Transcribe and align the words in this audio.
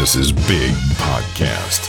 Business's 0.00 0.32
Big 0.48 0.72
Podcast. 0.96 1.84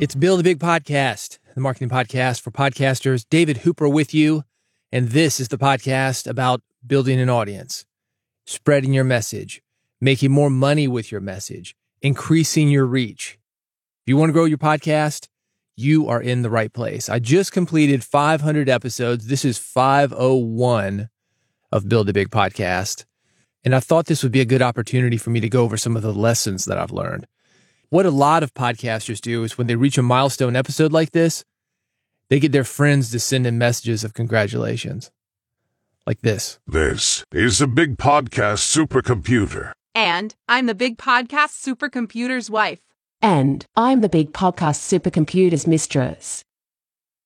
It's 0.00 0.14
Build 0.14 0.38
a 0.38 0.42
Big 0.44 0.60
Podcast, 0.60 1.40
the 1.56 1.60
marketing 1.60 1.88
podcast 1.88 2.42
for 2.42 2.52
podcasters. 2.52 3.26
David 3.28 3.56
Hooper 3.58 3.88
with 3.88 4.14
you. 4.14 4.44
And 4.92 5.08
this 5.08 5.40
is 5.40 5.48
the 5.48 5.58
podcast 5.58 6.28
about 6.28 6.62
building 6.86 7.18
an 7.18 7.28
audience, 7.28 7.86
spreading 8.46 8.92
your 8.92 9.02
message, 9.02 9.62
making 10.00 10.30
more 10.30 10.48
money 10.48 10.86
with 10.86 11.10
your 11.10 11.20
message, 11.20 11.74
increasing 12.00 12.68
your 12.68 12.86
reach. 12.86 13.36
If 14.04 14.10
you 14.10 14.16
want 14.16 14.28
to 14.28 14.32
grow 14.32 14.44
your 14.44 14.58
podcast, 14.58 15.26
you 15.74 16.06
are 16.06 16.22
in 16.22 16.42
the 16.42 16.50
right 16.50 16.72
place. 16.72 17.08
I 17.08 17.18
just 17.18 17.50
completed 17.50 18.04
500 18.04 18.68
episodes. 18.68 19.26
This 19.26 19.44
is 19.44 19.58
501 19.58 21.08
of 21.72 21.88
Build 21.88 22.08
a 22.08 22.12
Big 22.12 22.30
Podcast. 22.30 23.06
And 23.66 23.74
I 23.74 23.80
thought 23.80 24.06
this 24.06 24.22
would 24.22 24.30
be 24.30 24.40
a 24.40 24.44
good 24.44 24.62
opportunity 24.62 25.16
for 25.16 25.30
me 25.30 25.40
to 25.40 25.48
go 25.48 25.64
over 25.64 25.76
some 25.76 25.96
of 25.96 26.02
the 26.02 26.14
lessons 26.14 26.66
that 26.66 26.78
I've 26.78 26.92
learned. 26.92 27.26
What 27.88 28.06
a 28.06 28.12
lot 28.12 28.44
of 28.44 28.54
podcasters 28.54 29.20
do 29.20 29.42
is 29.42 29.58
when 29.58 29.66
they 29.66 29.74
reach 29.74 29.98
a 29.98 30.04
milestone 30.04 30.54
episode 30.54 30.92
like 30.92 31.10
this, 31.10 31.44
they 32.30 32.38
get 32.38 32.52
their 32.52 32.62
friends 32.62 33.10
to 33.10 33.18
send 33.18 33.44
in 33.44 33.58
messages 33.58 34.04
of 34.04 34.14
congratulations. 34.14 35.10
Like 36.06 36.20
this. 36.20 36.60
This 36.68 37.24
is 37.32 37.58
the 37.58 37.66
Big 37.66 37.96
Podcast 37.96 38.62
supercomputer. 38.62 39.72
And 39.96 40.36
I'm 40.48 40.66
the 40.66 40.74
big 40.74 40.96
podcast 40.96 41.60
supercomputer's 41.60 42.48
wife. 42.48 42.78
And 43.20 43.66
I'm 43.74 44.00
the 44.00 44.08
big 44.08 44.32
podcast 44.32 44.78
supercomputer's 45.00 45.66
mistress. 45.66 46.44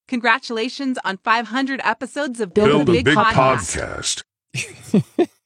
Congratulations 0.09 0.99
on 1.05 1.19
500 1.19 1.83
episodes 1.85 2.41
of 2.41 2.55
Build 2.55 2.87
Build, 2.87 2.89
a 2.89 2.93
a 2.93 2.95
Big, 2.95 3.05
Big 3.05 3.17
podcast. 3.19 4.23
Podcast. 4.55 5.29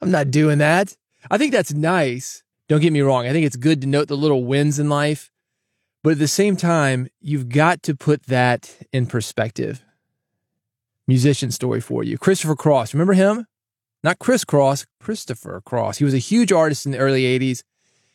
I'm 0.00 0.10
not 0.10 0.30
doing 0.30 0.58
that. 0.58 0.96
I 1.30 1.38
think 1.38 1.52
that's 1.52 1.72
nice. 1.72 2.42
Don't 2.68 2.80
get 2.80 2.92
me 2.92 3.00
wrong. 3.00 3.26
I 3.26 3.32
think 3.32 3.46
it's 3.46 3.56
good 3.56 3.80
to 3.80 3.86
note 3.86 4.08
the 4.08 4.16
little 4.16 4.44
wins 4.44 4.78
in 4.78 4.88
life. 4.88 5.30
But 6.02 6.12
at 6.12 6.18
the 6.18 6.28
same 6.28 6.56
time, 6.56 7.08
you've 7.20 7.48
got 7.48 7.82
to 7.84 7.94
put 7.94 8.24
that 8.26 8.76
in 8.92 9.06
perspective. 9.06 9.82
Musician 11.06 11.50
story 11.50 11.80
for 11.80 12.02
you. 12.04 12.18
Christopher 12.18 12.56
Cross. 12.56 12.94
Remember 12.94 13.12
him? 13.12 13.46
Not 14.02 14.18
Chris 14.18 14.44
Cross, 14.44 14.86
Christopher 15.00 15.62
Cross. 15.64 15.98
He 15.98 16.04
was 16.04 16.14
a 16.14 16.18
huge 16.18 16.52
artist 16.52 16.86
in 16.86 16.92
the 16.92 16.98
early 16.98 17.22
80s. 17.22 17.62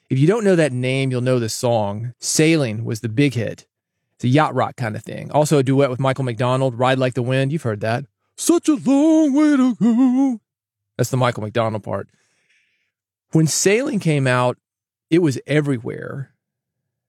If 0.10 0.20
you 0.20 0.28
don't 0.28 0.44
know 0.44 0.56
that 0.56 0.74
name, 0.74 1.12
you'll 1.12 1.22
know 1.22 1.40
the 1.40 1.50
song. 1.50 2.14
Sailing 2.20 2.84
was 2.84 3.00
the 3.00 3.10
big 3.10 3.34
hit. 3.34 3.66
It's 4.16 4.26
a 4.26 4.28
yacht 4.28 4.54
rock 4.54 4.76
kind 4.76 4.96
of 4.96 5.04
thing. 5.04 5.32
Also 5.32 5.58
a 5.58 5.64
duet 5.64 5.90
with 5.90 6.00
Michael 6.00 6.26
McDonald, 6.26 6.78
Ride 6.78 7.00
Like 7.00 7.14
the 7.14 7.24
Wind. 7.24 7.52
You've 7.52 7.64
heard 7.64 7.80
that. 7.82 8.06
Such 8.38 8.68
a 8.70 8.76
long 8.76 9.34
way 9.34 9.58
to 9.58 9.76
go. 9.76 10.42
That's 11.02 11.10
the 11.10 11.18
Michael 11.18 11.42
McDonald 11.42 11.82
part. 11.82 12.10
When 13.32 13.48
Sailing 13.48 14.00
came 14.00 14.28
out, 14.28 14.60
it 15.10 15.18
was 15.18 15.40
everywhere. 15.48 16.32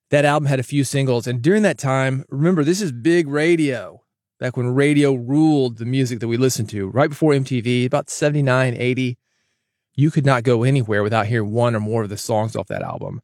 That 0.08 0.24
album 0.24 0.46
had 0.46 0.58
a 0.58 0.62
few 0.62 0.82
singles. 0.82 1.26
And 1.26 1.42
during 1.42 1.62
that 1.64 1.76
time, 1.76 2.24
remember, 2.30 2.64
this 2.64 2.80
is 2.80 2.90
big 2.90 3.28
radio, 3.28 4.02
back 4.40 4.56
when 4.56 4.74
radio 4.74 5.12
ruled 5.12 5.76
the 5.76 5.84
music 5.84 6.20
that 6.20 6.28
we 6.28 6.38
listened 6.38 6.70
to, 6.70 6.88
right 6.88 7.10
before 7.10 7.32
MTV, 7.32 7.84
about 7.84 8.08
79, 8.08 8.74
80. 8.78 9.18
You 9.94 10.10
could 10.10 10.24
not 10.24 10.42
go 10.42 10.62
anywhere 10.62 11.02
without 11.02 11.26
hearing 11.26 11.52
one 11.52 11.76
or 11.76 11.80
more 11.80 12.02
of 12.02 12.08
the 12.08 12.16
songs 12.16 12.56
off 12.56 12.68
that 12.68 12.80
album. 12.80 13.20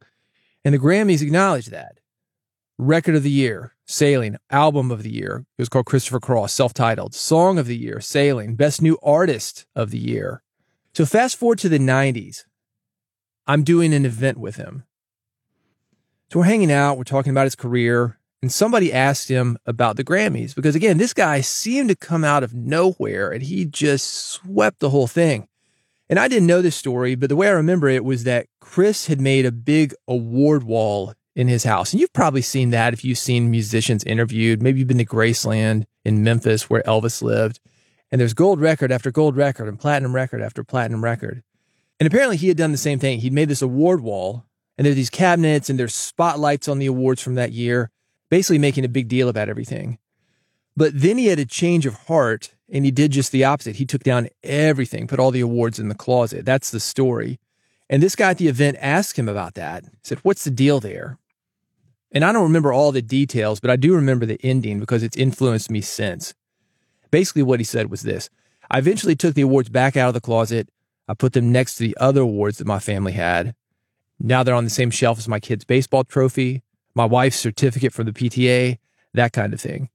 And 0.67 0.75
the 0.75 0.79
Grammys 0.79 1.23
acknowledged 1.23 1.71
that. 1.71 1.99
Record 2.77 3.15
of 3.15 3.23
the 3.23 3.31
Year, 3.31 3.75
Sailing, 3.87 4.37
Album 4.51 4.91
of 4.91 5.03
the 5.03 5.15
Year. 5.15 5.47
It 5.57 5.63
was 5.63 5.71
called 5.71 5.87
Christopher 5.87 6.21
Cross, 6.21 6.53
self 6.53 6.75
titled. 6.75 7.15
Song 7.15 7.59
of 7.59 7.65
the 7.65 7.79
Year, 7.79 8.03
Sailing, 8.03 8.55
Best 8.55 8.83
New 8.83 8.99
Artist 9.03 9.65
of 9.75 9.93
the 9.93 9.99
Year. 9.99 10.43
So 10.99 11.07
fast 11.07 11.37
forward 11.37 11.61
to 11.61 11.69
the 11.69 11.79
90s. 11.79 12.43
I'm 13.47 13.63
doing 13.63 13.95
an 13.95 14.05
event 14.05 14.37
with 14.37 14.57
him. 14.57 14.83
So 16.29 16.41
we're 16.41 16.47
hanging 16.47 16.73
out, 16.73 16.99
we're 16.99 17.05
talking 17.05 17.31
about 17.31 17.45
his 17.47 17.55
career, 17.55 18.19
and 18.43 18.51
somebody 18.51 18.93
asked 18.93 19.29
him 19.29 19.59
about 19.65 19.97
the 19.97 20.03
Grammys 20.03 20.57
because, 20.57 20.75
again, 20.75 20.99
this 20.99 21.15
guy 21.15 21.41
seemed 21.41 21.91
to 21.91 21.95
come 21.95 22.25
out 22.25 22.43
of 22.43 22.53
nowhere 22.53 23.31
and 23.31 23.45
he 23.45 23.65
just 23.65 24.13
swept 24.13 24.81
the 24.81 24.91
whole 24.91 25.07
thing. 25.07 25.47
And 26.11 26.19
I 26.19 26.27
didn't 26.27 26.49
know 26.49 26.63
this 26.63 26.75
story, 26.75 27.15
but 27.15 27.29
the 27.29 27.37
way 27.37 27.47
I 27.47 27.53
remember 27.53 27.89
it 27.89 28.05
was 28.05 28.25
that 28.25 28.49
Chris 28.61 29.07
had 29.07 29.21
made 29.21 29.47
a 29.47 29.53
big 29.53 29.95
award 30.09 30.65
wall 30.65 31.15
in 31.37 31.47
his 31.47 31.63
house. 31.63 31.93
And 31.93 32.01
you've 32.01 32.13
probably 32.13 32.43
seen 32.43 32.71
that 32.71 32.93
if 32.93 33.05
you've 33.05 33.19
seen 33.19 33.53
musicians 33.53 34.03
interviewed. 34.03 34.61
Maybe 34.61 34.81
you've 34.81 34.89
been 34.89 34.99
to 34.99 35.05
Graceland 35.05 35.85
in 36.05 36.25
Memphis 36.25 36.69
where 36.69 36.83
Elvis 36.83 37.23
lived. 37.23 37.61
And 38.11 38.21
there's 38.21 38.35
gold 38.35 38.61
record 38.61 38.91
after 38.91 39.11
gold 39.11 39.37
record 39.37 39.69
and 39.69 39.79
platinum 39.79 40.15
record 40.15 40.41
after 40.41 40.65
platinum 40.65 41.05
record. 41.05 41.43
And 42.01 42.07
apparently 42.07 42.37
he 42.37 42.49
had 42.49 42.57
done 42.57 42.73
the 42.73 42.79
same 42.79 42.99
thing. 42.99 43.21
He'd 43.21 43.33
made 43.33 43.49
this 43.49 43.63
award 43.63 44.01
wall 44.01 44.45
and 44.77 44.87
there's 44.87 44.97
these 44.97 45.11
cabinets 45.11 45.69
and 45.69 45.79
there's 45.79 45.95
spotlights 45.95 46.69
on 46.69 46.79
the 46.79 46.87
awards 46.87 47.21
from 47.21 47.35
that 47.35 47.53
year, 47.53 47.91
basically 48.31 48.59
making 48.59 48.85
a 48.85 48.89
big 48.89 49.09
deal 49.09 49.29
about 49.29 49.49
everything. 49.49 49.99
But 50.77 50.93
then 50.95 51.19
he 51.19 51.27
had 51.27 51.41
a 51.41 51.45
change 51.45 51.87
of 51.87 51.95
heart 52.07 52.55
and 52.71 52.85
he 52.85 52.91
did 52.91 53.11
just 53.11 53.33
the 53.33 53.45
opposite. 53.45 53.77
He 53.77 53.87
took 53.87 54.05
down 54.05 54.29
everything, 54.45 55.09
put 55.09 55.19
all 55.19 55.33
the 55.33 55.41
awards 55.41 55.79
in 55.79 55.89
the 55.89 55.95
closet. 55.95 56.45
That's 56.45 56.71
the 56.71 56.81
story. 56.81 57.41
And 57.91 58.03
this 58.03 58.15
guy 58.15 58.31
at 58.31 58.39
the 58.39 58.49
event 58.49 58.77
asked 58.81 59.19
him 59.19 59.29
about 59.29 59.55
that. 59.55 59.85
He 59.85 59.91
said, 60.05 60.19
What's 60.23 60.45
the 60.45 60.51
deal 60.51 60.79
there? 60.79 61.19
And 62.13 62.25
I 62.25 62.33
don't 62.33 62.45
remember 62.45 62.73
all 62.73 62.93
the 62.93 63.03
details, 63.03 63.61
but 63.61 63.71
I 63.71 63.77
do 63.77 63.95
remember 63.95 64.25
the 64.25 64.41
ending 64.43 64.79
because 64.79 65.03
it's 65.03 65.17
influenced 65.17 65.71
me 65.71 65.81
since. 65.81 66.35
Basically, 67.11 67.43
what 67.43 67.61
he 67.61 67.65
said 67.65 67.91
was 67.91 68.03
this 68.03 68.31
I 68.71 68.79
eventually 68.79 69.17
took 69.17 69.35
the 69.35 69.43
awards 69.43 69.69
back 69.69 69.97
out 69.97 70.09
of 70.09 70.15
the 70.15 70.21
closet. 70.21 70.69
I 71.09 71.15
put 71.15 71.33
them 71.33 71.53
next 71.53 71.77
to 71.77 71.85
the 71.85 71.97
other 71.99 72.21
awards 72.21 72.59
that 72.59 72.67
my 72.67 72.79
family 72.79 73.13
had. 73.13 73.55
Now 74.21 74.43
they're 74.43 74.55
on 74.55 74.65
the 74.65 74.71
same 74.71 74.91
shelf 74.91 75.19
as 75.19 75.29
my 75.29 75.41
kid's 75.41 75.65
baseball 75.65 76.05
trophy, 76.05 76.63
my 76.95 77.05
wife's 77.05 77.39
certificate 77.39 77.93
from 77.93 78.07
the 78.07 78.13
PTA, 78.13 78.79
that 79.15 79.33
kind 79.33 79.55
of 79.55 79.61
thing. 79.61 79.89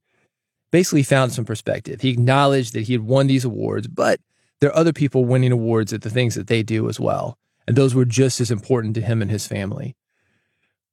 Basically, 0.70 1.04
found 1.04 1.32
some 1.32 1.44
perspective. 1.44 2.00
He 2.00 2.10
acknowledged 2.10 2.72
that 2.72 2.82
he 2.82 2.94
had 2.94 3.02
won 3.02 3.28
these 3.28 3.44
awards, 3.44 3.86
but 3.86 4.20
there 4.60 4.70
are 4.70 4.76
other 4.76 4.92
people 4.92 5.24
winning 5.24 5.52
awards 5.52 5.92
at 5.92 6.02
the 6.02 6.10
things 6.10 6.34
that 6.34 6.48
they 6.48 6.62
do 6.62 6.88
as 6.88 6.98
well. 6.98 7.38
And 7.66 7.76
those 7.76 7.94
were 7.94 8.04
just 8.04 8.40
as 8.40 8.50
important 8.50 8.94
to 8.94 9.02
him 9.02 9.22
and 9.22 9.30
his 9.30 9.46
family. 9.46 9.94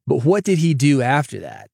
But 0.05 0.23
what 0.23 0.43
did 0.43 0.59
he 0.59 0.73
do 0.73 1.01
after 1.01 1.39
that? 1.39 1.71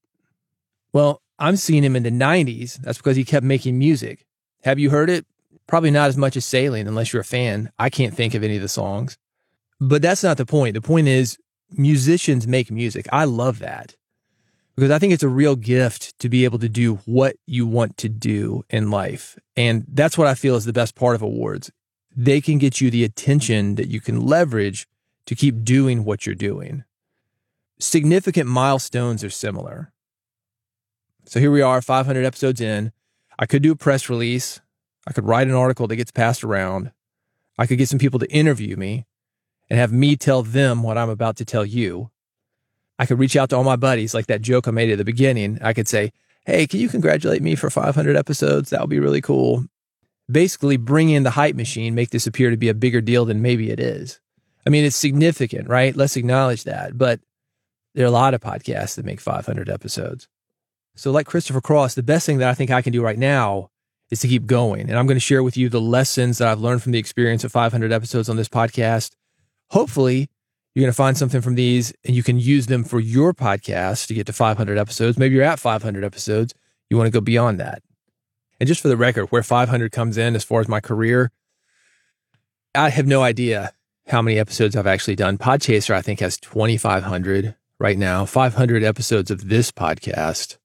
Well, 0.93 1.21
I'm 1.39 1.55
seeing 1.55 1.83
him 1.83 1.95
in 1.95 2.03
the 2.03 2.11
90s. 2.11 2.75
That's 2.75 2.97
because 2.97 3.17
he 3.17 3.25
kept 3.25 3.43
making 3.43 3.77
music. 3.77 4.26
Have 4.63 4.79
you 4.79 4.89
heard 4.89 5.09
it? 5.09 5.25
Probably 5.67 5.91
not 5.91 6.09
as 6.09 6.17
much 6.17 6.37
as 6.37 6.45
Sailing, 6.45 6.87
unless 6.87 7.11
you're 7.11 7.21
a 7.21 7.25
fan. 7.25 7.71
I 7.77 7.89
can't 7.89 8.15
think 8.15 8.33
of 8.33 8.43
any 8.43 8.55
of 8.55 8.61
the 8.61 8.67
songs. 8.67 9.17
But 9.79 10.01
that's 10.01 10.23
not 10.23 10.37
the 10.37 10.45
point. 10.45 10.73
The 10.73 10.81
point 10.81 11.07
is, 11.07 11.37
musicians 11.71 12.47
make 12.47 12.71
music. 12.71 13.07
I 13.11 13.25
love 13.25 13.59
that 13.59 13.95
because 14.77 14.91
I 14.91 14.99
think 14.99 15.11
it's 15.11 15.23
a 15.23 15.29
real 15.29 15.55
gift 15.55 16.17
to 16.19 16.29
be 16.29 16.45
able 16.45 16.59
to 16.59 16.69
do 16.69 16.95
what 17.05 17.35
you 17.47 17.65
want 17.65 17.97
to 17.97 18.09
do 18.09 18.63
in 18.69 18.91
life. 18.91 19.37
And 19.55 19.85
that's 19.87 20.17
what 20.17 20.27
I 20.27 20.35
feel 20.35 20.55
is 20.55 20.65
the 20.65 20.73
best 20.73 20.95
part 20.95 21.15
of 21.15 21.23
awards. 21.23 21.71
They 22.15 22.41
can 22.41 22.59
get 22.59 22.79
you 22.79 22.91
the 22.91 23.03
attention 23.03 23.75
that 23.75 23.87
you 23.87 23.99
can 23.99 24.21
leverage 24.21 24.87
to 25.25 25.35
keep 25.35 25.63
doing 25.63 26.05
what 26.05 26.25
you're 26.25 26.35
doing. 26.35 26.83
Significant 27.79 28.47
milestones 28.47 29.23
are 29.23 29.29
similar. 29.29 29.91
So 31.25 31.39
here 31.39 31.51
we 31.51 31.61
are, 31.61 31.81
500 31.81 32.23
episodes 32.23 32.61
in. 32.61 32.91
I 33.39 33.45
could 33.45 33.61
do 33.61 33.71
a 33.71 33.75
press 33.75 34.09
release. 34.09 34.61
I 35.07 35.13
could 35.13 35.25
write 35.25 35.47
an 35.47 35.53
article 35.53 35.87
that 35.87 35.95
gets 35.95 36.11
passed 36.11 36.43
around. 36.43 36.91
I 37.57 37.65
could 37.65 37.77
get 37.77 37.89
some 37.89 37.99
people 37.99 38.19
to 38.19 38.31
interview 38.31 38.75
me 38.75 39.05
and 39.69 39.79
have 39.79 39.91
me 39.91 40.15
tell 40.15 40.43
them 40.43 40.83
what 40.83 40.97
I'm 40.97 41.09
about 41.09 41.37
to 41.37 41.45
tell 41.45 41.65
you. 41.65 42.11
I 42.99 43.05
could 43.05 43.19
reach 43.19 43.35
out 43.35 43.49
to 43.51 43.57
all 43.57 43.63
my 43.63 43.75
buddies, 43.75 44.13
like 44.13 44.27
that 44.27 44.41
joke 44.41 44.67
I 44.67 44.71
made 44.71 44.89
at 44.89 44.97
the 44.97 45.05
beginning. 45.05 45.59
I 45.61 45.73
could 45.73 45.87
say, 45.87 46.11
Hey, 46.45 46.65
can 46.65 46.79
you 46.79 46.89
congratulate 46.89 47.41
me 47.41 47.55
for 47.55 47.69
500 47.69 48.15
episodes? 48.15 48.69
That 48.69 48.81
would 48.81 48.89
be 48.89 48.99
really 48.99 49.21
cool. 49.21 49.65
Basically, 50.31 50.77
bring 50.77 51.09
in 51.09 51.23
the 51.23 51.31
hype 51.31 51.55
machine, 51.55 51.93
make 51.93 52.09
this 52.09 52.25
appear 52.25 52.49
to 52.49 52.57
be 52.57 52.69
a 52.69 52.73
bigger 52.73 53.01
deal 53.01 53.25
than 53.25 53.41
maybe 53.41 53.69
it 53.69 53.79
is. 53.79 54.19
I 54.65 54.69
mean, 54.69 54.83
it's 54.83 54.95
significant, 54.95 55.67
right? 55.67 55.95
Let's 55.95 56.15
acknowledge 56.15 56.63
that. 56.63 56.97
But 56.97 57.19
there 57.95 58.05
are 58.05 58.07
a 58.07 58.11
lot 58.11 58.33
of 58.33 58.41
podcasts 58.41 58.95
that 58.95 59.05
make 59.05 59.19
500 59.19 59.69
episodes. 59.69 60.27
So, 60.97 61.11
like 61.11 61.27
Christopher 61.27 61.61
Cross, 61.61 61.93
the 61.93 62.03
best 62.03 62.25
thing 62.25 62.39
that 62.39 62.49
I 62.49 62.53
think 62.55 62.71
I 62.71 62.81
can 62.81 62.91
do 62.91 63.03
right 63.03 63.17
now 63.17 63.69
is 64.09 64.19
to 64.21 64.27
keep 64.27 64.45
going. 64.45 64.89
And 64.89 64.97
I'm 64.97 65.05
going 65.05 65.15
to 65.15 65.21
share 65.21 65.43
with 65.43 65.55
you 65.55 65.69
the 65.69 65.81
lessons 65.81 66.39
that 66.39 66.47
I've 66.47 66.59
learned 66.59 66.81
from 66.81 66.91
the 66.91 66.99
experience 66.99 67.43
of 67.43 67.51
500 67.51 67.91
episodes 67.91 68.29
on 68.29 68.35
this 68.35 68.49
podcast. 68.49 69.11
Hopefully, 69.69 70.29
you're 70.73 70.83
going 70.83 70.91
to 70.91 70.95
find 70.95 71.17
something 71.17 71.41
from 71.41 71.55
these 71.55 71.93
and 72.05 72.15
you 72.15 72.23
can 72.23 72.39
use 72.39 72.67
them 72.67 72.83
for 72.83 72.99
your 72.99 73.33
podcast 73.33 74.07
to 74.07 74.13
get 74.13 74.25
to 74.27 74.33
500 74.33 74.77
episodes. 74.77 75.17
Maybe 75.17 75.35
you're 75.35 75.43
at 75.43 75.59
500 75.59 76.03
episodes. 76.03 76.53
You 76.89 76.97
want 76.97 77.07
to 77.07 77.11
go 77.11 77.21
beyond 77.21 77.59
that. 77.59 77.81
And 78.59 78.67
just 78.67 78.81
for 78.81 78.87
the 78.87 78.97
record, 78.97 79.27
where 79.27 79.43
500 79.43 79.91
comes 79.91 80.17
in 80.17 80.35
as 80.35 80.43
far 80.43 80.61
as 80.61 80.67
my 80.67 80.79
career, 80.79 81.31
I 82.73 82.89
have 82.89 83.05
no 83.05 83.23
idea 83.23 83.73
how 84.07 84.21
many 84.21 84.39
episodes 84.39 84.75
I've 84.75 84.87
actually 84.87 85.15
done. 85.15 85.37
Podchaser, 85.37 85.93
I 85.93 86.01
think, 86.01 86.21
has 86.21 86.37
2,500 86.37 87.55
right 87.79 87.97
now, 87.97 88.25
500 88.25 88.83
episodes 88.83 89.29
of 89.29 89.49
this 89.49 89.71
podcast. 89.71 90.57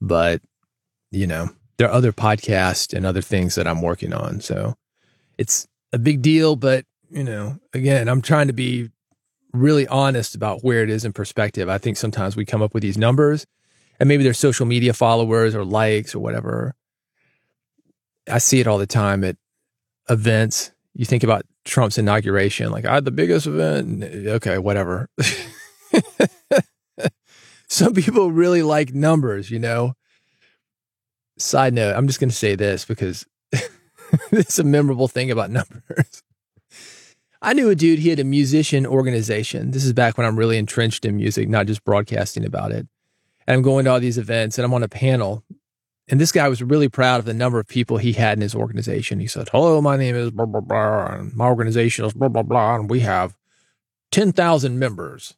But, 0.00 0.42
you 1.10 1.26
know, 1.26 1.48
there 1.78 1.88
are 1.88 1.94
other 1.94 2.12
podcasts 2.12 2.92
and 2.94 3.06
other 3.06 3.22
things 3.22 3.54
that 3.54 3.66
I'm 3.66 3.82
working 3.82 4.12
on. 4.12 4.40
So 4.40 4.74
it's 5.38 5.66
a 5.92 5.98
big 5.98 6.22
deal, 6.22 6.56
but 6.56 6.84
you 7.10 7.24
know, 7.24 7.58
again, 7.72 8.08
I'm 8.08 8.20
trying 8.20 8.48
to 8.48 8.52
be 8.52 8.90
really 9.52 9.86
honest 9.88 10.34
about 10.34 10.62
where 10.62 10.82
it 10.82 10.90
is 10.90 11.04
in 11.04 11.12
perspective. 11.12 11.68
I 11.68 11.78
think 11.78 11.96
sometimes 11.96 12.36
we 12.36 12.44
come 12.44 12.62
up 12.62 12.74
with 12.74 12.82
these 12.82 12.98
numbers 12.98 13.46
and 13.98 14.08
maybe 14.08 14.22
they're 14.22 14.34
social 14.34 14.66
media 14.66 14.92
followers 14.92 15.54
or 15.54 15.64
likes 15.64 16.14
or 16.14 16.18
whatever. 16.18 16.74
I 18.30 18.38
see 18.38 18.60
it 18.60 18.66
all 18.66 18.78
the 18.78 18.86
time 18.86 19.24
at 19.24 19.36
events. 20.10 20.72
You 20.94 21.06
think 21.06 21.22
about 21.22 21.46
Trump's 21.64 21.98
inauguration, 21.98 22.70
like 22.70 22.84
I 22.84 22.94
had 22.94 23.04
the 23.04 23.10
biggest 23.10 23.46
event. 23.46 24.04
Okay, 24.04 24.58
whatever. 24.58 25.08
Some 27.68 27.94
people 27.94 28.32
really 28.32 28.62
like 28.62 28.94
numbers, 28.94 29.50
you 29.50 29.58
know. 29.58 29.94
Side 31.36 31.74
note, 31.74 31.94
I'm 31.94 32.06
just 32.06 32.18
going 32.18 32.30
to 32.30 32.34
say 32.34 32.54
this 32.54 32.84
because 32.84 33.26
it's 34.32 34.58
a 34.58 34.64
memorable 34.64 35.08
thing 35.08 35.30
about 35.30 35.50
numbers. 35.50 36.22
I 37.40 37.52
knew 37.52 37.70
a 37.70 37.76
dude, 37.76 38.00
he 38.00 38.08
had 38.08 38.18
a 38.18 38.24
musician 38.24 38.84
organization. 38.84 39.70
This 39.70 39.84
is 39.84 39.92
back 39.92 40.18
when 40.18 40.26
I'm 40.26 40.36
really 40.36 40.58
entrenched 40.58 41.04
in 41.04 41.16
music, 41.16 41.48
not 41.48 41.66
just 41.66 41.84
broadcasting 41.84 42.44
about 42.44 42.72
it. 42.72 42.88
And 43.46 43.54
I'm 43.54 43.62
going 43.62 43.84
to 43.84 43.92
all 43.92 44.00
these 44.00 44.18
events 44.18 44.58
and 44.58 44.64
I'm 44.64 44.74
on 44.74 44.82
a 44.82 44.88
panel. 44.88 45.44
And 46.08 46.20
this 46.20 46.32
guy 46.32 46.48
was 46.48 46.62
really 46.62 46.88
proud 46.88 47.20
of 47.20 47.26
the 47.26 47.34
number 47.34 47.60
of 47.60 47.68
people 47.68 47.98
he 47.98 48.14
had 48.14 48.38
in 48.38 48.42
his 48.42 48.54
organization. 48.54 49.20
He 49.20 49.26
said, 49.26 49.50
Hello, 49.50 49.80
my 49.80 49.96
name 49.96 50.16
is 50.16 50.30
blah, 50.30 50.46
blah, 50.46 50.60
blah. 50.60 51.06
And 51.12 51.34
my 51.34 51.46
organization 51.46 52.04
is 52.06 52.14
blah, 52.14 52.28
blah, 52.28 52.42
blah. 52.42 52.74
And 52.74 52.90
we 52.90 53.00
have 53.00 53.36
10,000 54.10 54.78
members. 54.78 55.34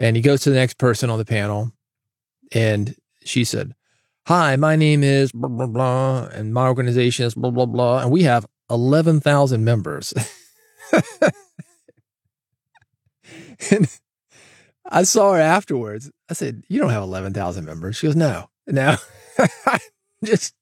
And 0.00 0.16
he 0.16 0.22
goes 0.22 0.40
to 0.42 0.50
the 0.50 0.56
next 0.56 0.78
person 0.78 1.10
on 1.10 1.18
the 1.18 1.24
panel. 1.24 1.70
And 2.50 2.96
she 3.22 3.44
said, 3.44 3.76
Hi, 4.26 4.56
my 4.56 4.74
name 4.74 5.04
is 5.04 5.30
blah, 5.30 5.48
blah, 5.48 5.66
blah. 5.66 6.24
And 6.32 6.52
my 6.52 6.66
organization 6.66 7.26
is 7.26 7.34
blah, 7.34 7.50
blah, 7.50 7.66
blah. 7.66 8.00
And 8.00 8.10
we 8.10 8.24
have 8.24 8.46
11,000 8.70 9.64
members. 9.64 10.12
and 13.70 13.88
I 14.90 15.04
saw 15.04 15.32
her 15.32 15.40
afterwards. 15.40 16.10
I 16.28 16.34
said, 16.34 16.64
"You 16.68 16.80
don't 16.80 16.90
have 16.90 17.02
eleven 17.02 17.32
thousand 17.32 17.64
members." 17.64 17.96
She 17.96 18.06
goes, 18.06 18.16
"No, 18.16 18.50
no." 18.66 18.96
just, 20.24 20.54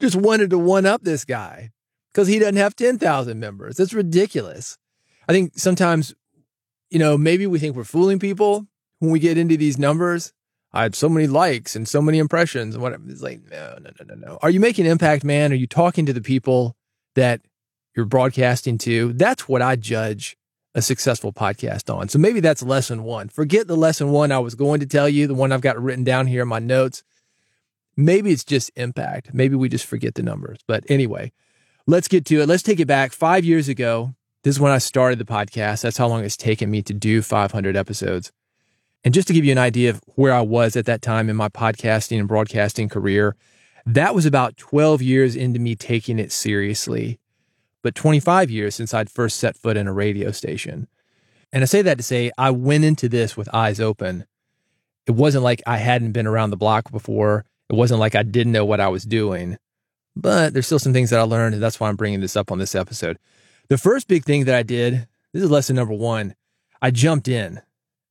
just 0.00 0.16
wanted 0.16 0.50
to 0.50 0.58
one 0.58 0.86
up 0.86 1.02
this 1.02 1.24
guy 1.24 1.70
because 2.12 2.28
he 2.28 2.38
doesn't 2.38 2.56
have 2.56 2.74
ten 2.74 2.98
thousand 2.98 3.38
members. 3.38 3.76
That's 3.76 3.92
ridiculous. 3.92 4.76
I 5.28 5.32
think 5.32 5.52
sometimes, 5.56 6.14
you 6.90 6.98
know, 6.98 7.18
maybe 7.18 7.46
we 7.46 7.58
think 7.58 7.76
we're 7.76 7.84
fooling 7.84 8.18
people 8.18 8.66
when 8.98 9.10
we 9.10 9.18
get 9.18 9.38
into 9.38 9.56
these 9.56 9.78
numbers. 9.78 10.32
I 10.72 10.82
had 10.82 10.94
so 10.94 11.08
many 11.08 11.26
likes 11.26 11.74
and 11.74 11.88
so 11.88 12.02
many 12.02 12.18
impressions 12.18 12.74
and 12.74 12.82
whatever. 12.82 13.02
It's 13.08 13.22
like, 13.22 13.40
no, 13.50 13.78
no, 13.80 13.90
no, 13.98 14.14
no, 14.14 14.14
no. 14.14 14.38
Are 14.42 14.50
you 14.50 14.60
making 14.60 14.86
impact, 14.86 15.24
man? 15.24 15.52
Are 15.52 15.56
you 15.56 15.66
talking 15.66 16.04
to 16.06 16.12
the 16.12 16.20
people 16.20 16.76
that 17.14 17.40
you're 17.96 18.04
broadcasting 18.04 18.76
to? 18.78 19.12
That's 19.14 19.48
what 19.48 19.62
I 19.62 19.76
judge 19.76 20.36
a 20.74 20.82
successful 20.82 21.32
podcast 21.32 21.92
on. 21.92 22.08
So 22.08 22.18
maybe 22.18 22.40
that's 22.40 22.62
lesson 22.62 23.02
one. 23.02 23.28
Forget 23.28 23.66
the 23.66 23.76
lesson 23.76 24.10
one 24.10 24.30
I 24.30 24.38
was 24.38 24.54
going 24.54 24.80
to 24.80 24.86
tell 24.86 25.08
you, 25.08 25.26
the 25.26 25.34
one 25.34 25.52
I've 25.52 25.62
got 25.62 25.80
written 25.82 26.04
down 26.04 26.26
here 26.26 26.42
in 26.42 26.48
my 26.48 26.58
notes. 26.58 27.02
Maybe 27.96 28.30
it's 28.30 28.44
just 28.44 28.70
impact. 28.76 29.34
Maybe 29.34 29.56
we 29.56 29.68
just 29.68 29.86
forget 29.86 30.14
the 30.14 30.22
numbers. 30.22 30.60
But 30.68 30.84
anyway, 30.88 31.32
let's 31.86 32.06
get 32.06 32.26
to 32.26 32.42
it. 32.42 32.46
Let's 32.46 32.62
take 32.62 32.78
it 32.78 32.86
back. 32.86 33.12
Five 33.12 33.44
years 33.44 33.68
ago, 33.68 34.14
this 34.48 34.56
is 34.56 34.60
when 34.60 34.72
I 34.72 34.78
started 34.78 35.18
the 35.18 35.26
podcast. 35.26 35.82
That's 35.82 35.98
how 35.98 36.08
long 36.08 36.24
it's 36.24 36.34
taken 36.34 36.70
me 36.70 36.80
to 36.84 36.94
do 36.94 37.20
500 37.20 37.76
episodes. 37.76 38.32
And 39.04 39.12
just 39.12 39.28
to 39.28 39.34
give 39.34 39.44
you 39.44 39.52
an 39.52 39.58
idea 39.58 39.90
of 39.90 40.00
where 40.14 40.32
I 40.32 40.40
was 40.40 40.74
at 40.74 40.86
that 40.86 41.02
time 41.02 41.28
in 41.28 41.36
my 41.36 41.50
podcasting 41.50 42.18
and 42.18 42.26
broadcasting 42.26 42.88
career, 42.88 43.36
that 43.84 44.14
was 44.14 44.24
about 44.24 44.56
12 44.56 45.02
years 45.02 45.36
into 45.36 45.60
me 45.60 45.74
taking 45.74 46.18
it 46.18 46.32
seriously, 46.32 47.20
but 47.82 47.94
25 47.94 48.50
years 48.50 48.74
since 48.74 48.94
I'd 48.94 49.10
first 49.10 49.36
set 49.36 49.54
foot 49.54 49.76
in 49.76 49.86
a 49.86 49.92
radio 49.92 50.30
station. 50.30 50.88
And 51.52 51.62
I 51.62 51.66
say 51.66 51.82
that 51.82 51.98
to 51.98 52.02
say 52.02 52.30
I 52.38 52.50
went 52.50 52.84
into 52.84 53.06
this 53.06 53.36
with 53.36 53.54
eyes 53.54 53.80
open. 53.80 54.24
It 55.06 55.12
wasn't 55.12 55.44
like 55.44 55.60
I 55.66 55.76
hadn't 55.76 56.12
been 56.12 56.26
around 56.26 56.52
the 56.52 56.56
block 56.56 56.90
before. 56.90 57.44
It 57.68 57.76
wasn't 57.76 58.00
like 58.00 58.14
I 58.14 58.22
didn't 58.22 58.52
know 58.52 58.64
what 58.64 58.80
I 58.80 58.88
was 58.88 59.04
doing. 59.04 59.58
But 60.16 60.54
there's 60.54 60.64
still 60.64 60.78
some 60.78 60.94
things 60.94 61.10
that 61.10 61.20
I 61.20 61.24
learned, 61.24 61.52
and 61.52 61.62
that's 61.62 61.78
why 61.78 61.90
I'm 61.90 61.96
bringing 61.96 62.20
this 62.20 62.34
up 62.34 62.50
on 62.50 62.58
this 62.58 62.74
episode. 62.74 63.18
The 63.70 63.76
first 63.76 64.08
big 64.08 64.24
thing 64.24 64.46
that 64.46 64.54
I 64.54 64.62
did, 64.62 65.06
this 65.34 65.42
is 65.42 65.50
lesson 65.50 65.76
number 65.76 65.92
one, 65.92 66.34
I 66.80 66.90
jumped 66.90 67.28
in. 67.28 67.60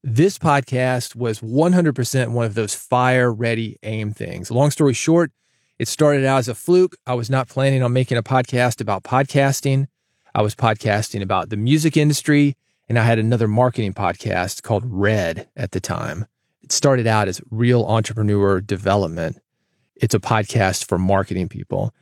This 0.04 0.38
podcast 0.38 1.16
was 1.16 1.40
100% 1.40 2.28
one 2.32 2.46
of 2.46 2.54
those 2.54 2.76
fire 2.76 3.34
ready 3.34 3.80
aim 3.82 4.14
things. 4.14 4.52
Long 4.52 4.70
story 4.70 4.94
short, 4.94 5.32
it 5.80 5.88
started 5.88 6.24
out 6.26 6.38
as 6.38 6.48
a 6.48 6.54
fluke. 6.54 6.96
I 7.08 7.16
was 7.16 7.32
not 7.32 7.50
planning 7.50 7.82
on 7.82 7.92
making 7.92 8.20
a 8.20 8.24
podcast 8.24 8.82
about 8.82 9.02
podcasting. 9.02 9.88
I 10.36 10.44
was 10.44 10.54
podcasting 10.54 11.24
about 11.24 11.50
the 11.50 11.58
music 11.58 11.98
industry, 11.98 12.56
and 12.88 13.00
I 13.00 13.04
had 13.04 13.18
another 13.18 13.48
marketing 13.48 13.96
podcast 13.96 14.62
called 14.62 14.84
Red 14.86 15.50
at 15.56 15.72
the 15.72 15.80
time. 15.80 16.28
It 16.62 16.72
started 16.72 17.08
out 17.08 17.28
as 17.28 17.42
Real 17.50 17.84
Entrepreneur 17.84 18.62
Development. 18.62 19.40
It's 19.96 20.14
a 20.14 20.20
podcast 20.20 20.88
for 20.88 21.00
marketing 21.00 21.50
people. 21.50 21.96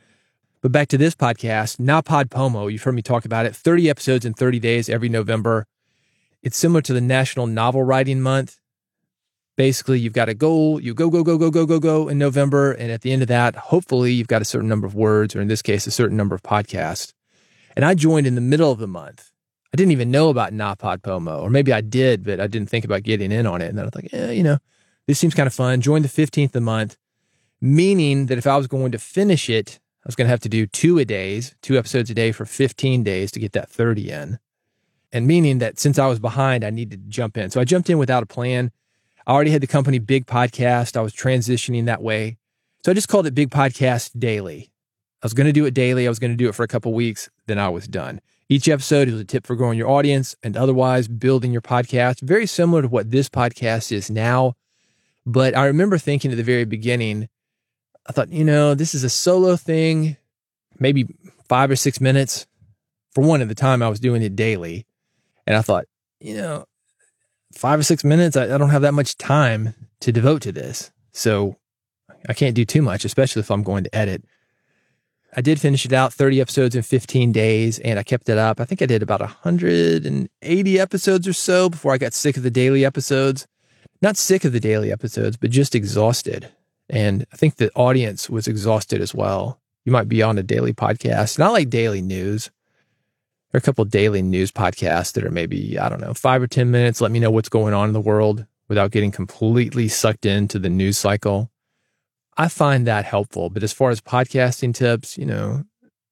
But 0.62 0.72
back 0.72 0.88
to 0.88 0.98
this 0.98 1.14
podcast, 1.14 1.78
NaPodPoMo, 1.78 2.72
you've 2.72 2.82
heard 2.82 2.94
me 2.94 3.02
talk 3.02 3.24
about 3.24 3.44
it, 3.44 3.54
30 3.54 3.90
episodes 3.90 4.24
in 4.24 4.32
30 4.32 4.58
days 4.58 4.88
every 4.88 5.08
November. 5.08 5.66
It's 6.42 6.56
similar 6.56 6.80
to 6.82 6.94
the 6.94 7.00
National 7.00 7.46
Novel 7.46 7.82
Writing 7.82 8.22
Month. 8.22 8.58
Basically, 9.56 10.00
you've 10.00 10.12
got 10.14 10.28
a 10.28 10.34
goal, 10.34 10.80
you 10.80 10.94
go, 10.94 11.10
go, 11.10 11.22
go, 11.22 11.36
go, 11.36 11.50
go, 11.50 11.66
go, 11.66 11.78
go 11.78 12.08
in 12.08 12.18
November. 12.18 12.72
And 12.72 12.90
at 12.90 13.02
the 13.02 13.12
end 13.12 13.22
of 13.22 13.28
that, 13.28 13.54
hopefully 13.54 14.12
you've 14.12 14.28
got 14.28 14.42
a 14.42 14.46
certain 14.46 14.68
number 14.68 14.86
of 14.86 14.94
words, 14.94 15.36
or 15.36 15.40
in 15.42 15.48
this 15.48 15.62
case, 15.62 15.86
a 15.86 15.90
certain 15.90 16.16
number 16.16 16.34
of 16.34 16.42
podcasts. 16.42 17.12
And 17.74 17.84
I 17.84 17.94
joined 17.94 18.26
in 18.26 18.34
the 18.34 18.40
middle 18.40 18.72
of 18.72 18.78
the 18.78 18.86
month. 18.86 19.30
I 19.72 19.76
didn't 19.76 19.92
even 19.92 20.10
know 20.10 20.30
about 20.30 20.52
NaPodPoMo, 20.52 21.42
or 21.42 21.50
maybe 21.50 21.72
I 21.72 21.82
did, 21.82 22.24
but 22.24 22.40
I 22.40 22.46
didn't 22.46 22.70
think 22.70 22.84
about 22.86 23.02
getting 23.02 23.30
in 23.30 23.46
on 23.46 23.60
it. 23.60 23.66
And 23.66 23.76
then 23.76 23.84
I 23.84 23.86
was 23.86 23.94
like, 23.94 24.12
yeah, 24.12 24.30
you 24.30 24.42
know, 24.42 24.58
this 25.06 25.18
seems 25.18 25.34
kind 25.34 25.46
of 25.46 25.52
fun. 25.52 25.82
Joined 25.82 26.04
the 26.04 26.08
15th 26.08 26.46
of 26.46 26.52
the 26.52 26.60
month, 26.62 26.96
meaning 27.60 28.26
that 28.26 28.38
if 28.38 28.46
I 28.46 28.56
was 28.56 28.66
going 28.66 28.92
to 28.92 28.98
finish 28.98 29.50
it, 29.50 29.80
I 30.06 30.08
was 30.08 30.14
going 30.14 30.26
to 30.26 30.30
have 30.30 30.40
to 30.40 30.48
do 30.48 30.66
two 30.66 30.98
a 30.98 31.04
days, 31.04 31.56
two 31.62 31.76
episodes 31.76 32.10
a 32.10 32.14
day 32.14 32.30
for 32.30 32.44
15 32.44 33.02
days 33.02 33.32
to 33.32 33.40
get 33.40 33.52
that 33.52 33.68
30 33.68 34.10
in 34.10 34.38
and 35.12 35.26
meaning 35.26 35.58
that 35.58 35.78
since 35.78 35.98
I 35.98 36.06
was 36.06 36.18
behind, 36.18 36.62
I 36.62 36.70
needed 36.70 37.04
to 37.04 37.08
jump 37.08 37.36
in. 37.36 37.50
So 37.50 37.60
I 37.60 37.64
jumped 37.64 37.88
in 37.88 37.98
without 37.98 38.22
a 38.22 38.26
plan. 38.26 38.70
I 39.26 39.32
already 39.32 39.50
had 39.50 39.62
the 39.62 39.66
company 39.66 39.98
Big 39.98 40.26
Podcast. 40.26 40.96
I 40.96 41.00
was 41.00 41.14
transitioning 41.14 41.86
that 41.86 42.02
way. 42.02 42.36
So 42.84 42.90
I 42.90 42.94
just 42.94 43.08
called 43.08 43.26
it 43.26 43.34
Big 43.34 43.50
Podcast 43.50 44.18
Daily. 44.18 44.70
I 45.22 45.26
was 45.26 45.34
going 45.34 45.46
to 45.46 45.52
do 45.52 45.64
it 45.64 45.74
daily. 45.74 46.06
I 46.06 46.10
was 46.10 46.18
going 46.18 46.32
to 46.32 46.36
do 46.36 46.48
it 46.48 46.54
for 46.54 46.62
a 46.62 46.68
couple 46.68 46.92
weeks. 46.92 47.30
Then 47.46 47.58
I 47.58 47.68
was 47.68 47.88
done. 47.88 48.20
Each 48.48 48.68
episode 48.68 49.08
is 49.08 49.18
a 49.18 49.24
tip 49.24 49.46
for 49.46 49.56
growing 49.56 49.78
your 49.78 49.88
audience 49.88 50.36
and 50.42 50.56
otherwise 50.56 51.08
building 51.08 51.50
your 51.50 51.62
podcast. 51.62 52.20
Very 52.20 52.46
similar 52.46 52.82
to 52.82 52.88
what 52.88 53.10
this 53.10 53.28
podcast 53.28 53.90
is 53.90 54.10
now. 54.10 54.54
But 55.24 55.56
I 55.56 55.66
remember 55.66 55.98
thinking 55.98 56.30
at 56.30 56.36
the 56.36 56.44
very 56.44 56.64
beginning, 56.64 57.28
I 58.08 58.12
thought, 58.12 58.32
you 58.32 58.44
know, 58.44 58.74
this 58.74 58.94
is 58.94 59.04
a 59.04 59.10
solo 59.10 59.56
thing, 59.56 60.16
maybe 60.78 61.06
five 61.48 61.70
or 61.70 61.76
six 61.76 62.00
minutes. 62.00 62.46
For 63.12 63.24
one, 63.24 63.40
at 63.40 63.48
the 63.48 63.54
time, 63.54 63.82
I 63.82 63.88
was 63.88 64.00
doing 64.00 64.22
it 64.22 64.36
daily. 64.36 64.86
And 65.46 65.56
I 65.56 65.62
thought, 65.62 65.86
you 66.20 66.36
know, 66.36 66.66
five 67.54 67.80
or 67.80 67.82
six 67.82 68.04
minutes, 68.04 68.36
I, 68.36 68.44
I 68.44 68.58
don't 68.58 68.70
have 68.70 68.82
that 68.82 68.94
much 68.94 69.16
time 69.16 69.74
to 70.00 70.12
devote 70.12 70.42
to 70.42 70.52
this. 70.52 70.90
So 71.12 71.56
I 72.28 72.34
can't 72.34 72.54
do 72.54 72.64
too 72.64 72.82
much, 72.82 73.04
especially 73.04 73.40
if 73.40 73.50
I'm 73.50 73.62
going 73.62 73.84
to 73.84 73.94
edit. 73.94 74.24
I 75.36 75.40
did 75.40 75.60
finish 75.60 75.84
it 75.84 75.92
out 75.92 76.14
30 76.14 76.40
episodes 76.40 76.74
in 76.74 76.82
15 76.82 77.32
days 77.32 77.78
and 77.80 77.98
I 77.98 78.02
kept 78.02 78.28
it 78.28 78.38
up. 78.38 78.60
I 78.60 78.64
think 78.64 78.80
I 78.80 78.86
did 78.86 79.02
about 79.02 79.20
180 79.20 80.80
episodes 80.80 81.28
or 81.28 81.32
so 81.32 81.68
before 81.68 81.92
I 81.92 81.98
got 81.98 82.14
sick 82.14 82.36
of 82.36 82.42
the 82.42 82.50
daily 82.50 82.84
episodes. 82.84 83.46
Not 84.00 84.16
sick 84.16 84.44
of 84.44 84.52
the 84.52 84.60
daily 84.60 84.92
episodes, 84.92 85.36
but 85.36 85.50
just 85.50 85.74
exhausted. 85.74 86.48
And 86.88 87.26
I 87.32 87.36
think 87.36 87.56
the 87.56 87.70
audience 87.74 88.30
was 88.30 88.46
exhausted 88.46 89.00
as 89.00 89.14
well. 89.14 89.60
You 89.84 89.92
might 89.92 90.08
be 90.08 90.22
on 90.22 90.38
a 90.38 90.42
daily 90.42 90.72
podcast, 90.72 91.38
not 91.38 91.52
like 91.52 91.70
daily 91.70 92.02
news, 92.02 92.50
there 93.56 93.58
are 93.58 93.60
a 93.60 93.62
couple 93.62 93.84
daily 93.84 94.22
news 94.22 94.50
podcasts 94.50 95.12
that 95.12 95.24
are 95.24 95.30
maybe, 95.30 95.78
I 95.78 95.88
don't 95.88 96.00
know, 96.00 96.14
five 96.14 96.42
or 96.42 96.46
10 96.46 96.70
minutes. 96.70 97.00
Let 97.00 97.12
me 97.12 97.20
know 97.20 97.30
what's 97.30 97.48
going 97.48 97.74
on 97.74 97.88
in 97.88 97.92
the 97.92 98.00
world 98.00 98.44
without 98.68 98.90
getting 98.90 99.12
completely 99.12 99.88
sucked 99.88 100.26
into 100.26 100.58
the 100.58 100.68
news 100.68 100.98
cycle. 100.98 101.50
I 102.36 102.48
find 102.48 102.86
that 102.86 103.04
helpful. 103.04 103.48
But 103.48 103.62
as 103.62 103.72
far 103.72 103.90
as 103.90 104.00
podcasting 104.00 104.74
tips, 104.74 105.16
you 105.16 105.24
know, 105.24 105.64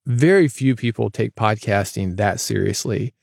very 0.05 0.47
few 0.47 0.75
people 0.75 1.09
take 1.09 1.35
podcasting 1.35 2.17
that 2.17 2.39
seriously. 2.39 3.13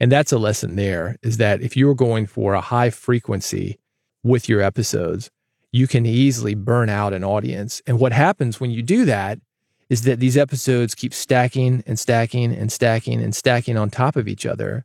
And 0.00 0.10
that's 0.10 0.32
a 0.32 0.38
lesson 0.38 0.76
there 0.76 1.16
is 1.22 1.36
that 1.36 1.62
if 1.62 1.76
you're 1.76 1.94
going 1.94 2.26
for 2.26 2.54
a 2.54 2.60
high 2.60 2.90
frequency 2.90 3.78
with 4.22 4.48
your 4.48 4.60
episodes, 4.60 5.30
you 5.72 5.86
can 5.86 6.04
easily 6.06 6.54
burn 6.54 6.88
out 6.88 7.12
an 7.12 7.24
audience. 7.24 7.80
And 7.86 7.98
what 7.98 8.12
happens 8.12 8.60
when 8.60 8.70
you 8.70 8.82
do 8.82 9.04
that 9.04 9.38
is 9.88 10.02
that 10.02 10.20
these 10.20 10.36
episodes 10.36 10.94
keep 10.94 11.12
stacking 11.12 11.82
and 11.86 11.98
stacking 11.98 12.54
and 12.54 12.70
stacking 12.70 13.20
and 13.20 13.34
stacking 13.34 13.76
on 13.76 13.90
top 13.90 14.16
of 14.16 14.28
each 14.28 14.46
other. 14.46 14.84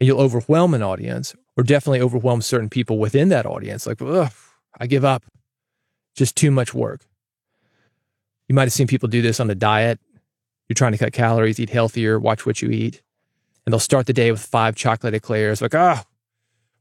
And 0.00 0.06
you'll 0.06 0.20
overwhelm 0.20 0.74
an 0.74 0.82
audience 0.82 1.34
or 1.56 1.64
definitely 1.64 2.00
overwhelm 2.00 2.42
certain 2.42 2.68
people 2.68 2.98
within 2.98 3.28
that 3.30 3.46
audience. 3.46 3.86
Like, 3.86 4.02
ugh, 4.02 4.32
I 4.78 4.86
give 4.86 5.04
up. 5.04 5.24
Just 6.14 6.36
too 6.36 6.50
much 6.50 6.72
work. 6.72 7.02
You 8.48 8.54
might 8.54 8.62
have 8.62 8.72
seen 8.72 8.86
people 8.86 9.08
do 9.08 9.22
this 9.22 9.40
on 9.40 9.50
a 9.50 9.54
diet. 9.54 9.98
You're 10.68 10.74
trying 10.74 10.92
to 10.92 10.98
cut 10.98 11.12
calories, 11.12 11.60
eat 11.60 11.70
healthier, 11.70 12.18
watch 12.18 12.46
what 12.46 12.62
you 12.62 12.70
eat. 12.70 13.02
and 13.64 13.72
they'll 13.72 13.80
start 13.80 14.06
the 14.06 14.12
day 14.12 14.30
with 14.30 14.40
five 14.40 14.76
chocolate 14.76 15.14
eclairs. 15.14 15.60
Like, 15.60 15.74
ah, 15.74 16.04
oh, 16.04 16.10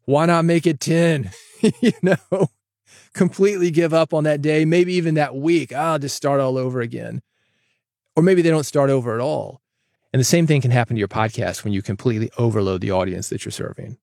why 0.05 0.27
not 0.27 0.45
make 0.45 0.67
it 0.67 0.79
10? 0.79 1.31
you 1.81 1.91
know, 2.03 2.49
completely 3.15 3.71
give 3.71 3.93
up 3.93 4.13
on 4.13 4.25
that 4.25 4.41
day, 4.41 4.65
maybe 4.65 4.93
even 4.93 5.15
that 5.15 5.35
week. 5.35 5.71
Ah, 5.75 5.93
I'll 5.93 5.99
just 5.99 6.15
start 6.15 6.39
all 6.39 6.57
over 6.57 6.81
again. 6.81 7.21
Or 8.15 8.21
maybe 8.21 8.41
they 8.41 8.51
don't 8.51 8.65
start 8.65 8.89
over 8.89 9.15
at 9.15 9.21
all. 9.21 9.61
And 10.13 10.19
the 10.19 10.25
same 10.25 10.45
thing 10.45 10.61
can 10.61 10.71
happen 10.71 10.95
to 10.95 10.99
your 10.99 11.07
podcast 11.07 11.63
when 11.63 11.73
you 11.73 11.81
completely 11.81 12.29
overload 12.37 12.81
the 12.81 12.91
audience 12.91 13.29
that 13.29 13.43
you're 13.43 13.51
serving. 13.51 13.97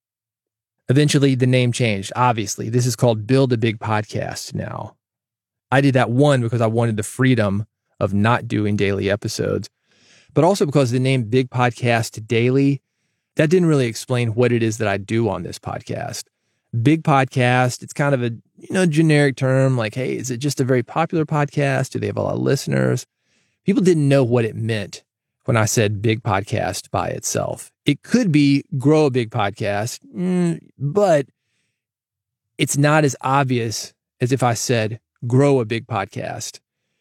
Eventually, 0.88 1.34
the 1.34 1.46
name 1.46 1.72
changed. 1.72 2.12
Obviously, 2.16 2.68
this 2.68 2.84
is 2.84 2.96
called 2.96 3.26
Build 3.26 3.52
a 3.52 3.56
Big 3.56 3.78
Podcast 3.78 4.52
now. 4.52 4.96
I 5.70 5.80
did 5.80 5.94
that 5.94 6.10
one 6.10 6.42
because 6.42 6.60
I 6.60 6.66
wanted 6.66 6.96
the 6.96 7.02
freedom 7.02 7.66
of 7.98 8.12
not 8.12 8.48
doing 8.48 8.76
daily 8.76 9.10
episodes, 9.10 9.70
but 10.34 10.44
also 10.44 10.66
because 10.66 10.90
the 10.90 10.98
name 10.98 11.24
Big 11.24 11.48
Podcast 11.48 12.26
Daily, 12.26 12.82
that 13.36 13.48
didn't 13.48 13.68
really 13.68 13.86
explain 13.86 14.34
what 14.34 14.52
it 14.52 14.62
is 14.62 14.78
that 14.78 14.88
I 14.88 14.98
do 14.98 15.28
on 15.30 15.44
this 15.44 15.58
podcast. 15.58 16.24
Big 16.80 17.02
podcast, 17.02 17.82
it's 17.82 17.92
kind 17.92 18.14
of 18.14 18.22
a 18.22 18.30
you 18.56 18.68
know 18.70 18.86
generic 18.86 19.36
term 19.36 19.76
like 19.76 19.94
hey, 19.94 20.16
is 20.16 20.30
it 20.30 20.38
just 20.38 20.60
a 20.60 20.64
very 20.64 20.82
popular 20.82 21.26
podcast? 21.26 21.90
Do 21.90 21.98
they 21.98 22.06
have 22.06 22.16
a 22.16 22.22
lot 22.22 22.34
of 22.34 22.40
listeners? 22.40 23.06
People 23.64 23.82
didn't 23.82 24.08
know 24.08 24.24
what 24.24 24.44
it 24.44 24.56
meant 24.56 25.04
when 25.44 25.56
I 25.56 25.66
said 25.66 26.02
big 26.02 26.22
podcast 26.22 26.90
by 26.90 27.08
itself. 27.08 27.70
It 27.84 28.02
could 28.02 28.32
be 28.32 28.64
grow 28.78 29.06
a 29.06 29.10
big 29.10 29.30
podcast, 29.30 30.00
mm, 30.16 30.60
but 30.78 31.26
it's 32.58 32.78
not 32.78 33.04
as 33.04 33.16
obvious 33.20 33.92
as 34.20 34.32
if 34.32 34.42
I 34.42 34.54
said 34.54 35.00
grow 35.26 35.60
a 35.60 35.64
big 35.64 35.86
podcast. 35.86 36.60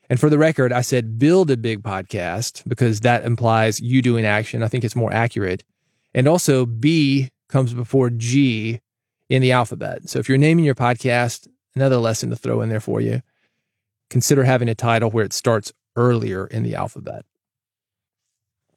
And 0.10 0.20
for 0.20 0.30
the 0.30 0.38
record, 0.38 0.74
I 0.74 0.82
said 0.82 1.18
build 1.18 1.50
a 1.50 1.56
big 1.56 1.84
podcast 1.84 2.68
because 2.68 3.00
that 3.02 3.24
implies 3.24 3.80
you 3.80 4.02
doing 4.02 4.26
action. 4.26 4.64
I 4.64 4.68
think 4.68 4.84
it's 4.84 4.96
more 4.96 5.14
accurate. 5.14 5.64
And 6.14 6.28
also, 6.28 6.66
B 6.66 7.30
comes 7.48 7.74
before 7.74 8.10
G 8.10 8.82
in 9.32 9.42
the 9.42 9.54
alphabet. 9.54 10.10
So 10.10 10.20
if 10.20 10.28
you're 10.28 10.38
naming 10.38 10.66
your 10.66 10.76
podcast, 10.76 11.48
another 11.74 11.96
lesson 11.96 12.30
to 12.32 12.36
throw 12.36 12.60
in 12.60 12.68
there 12.68 12.82
for 12.82 13.00
you, 13.00 13.22
consider 14.10 14.44
having 14.44 14.68
a 14.68 14.76
title 14.76 15.10
where 15.10 15.24
it 15.24 15.32
starts 15.32 15.72
earlier 15.96 16.46
in 16.46 16.64
the 16.64 16.76
alphabet. 16.76 17.24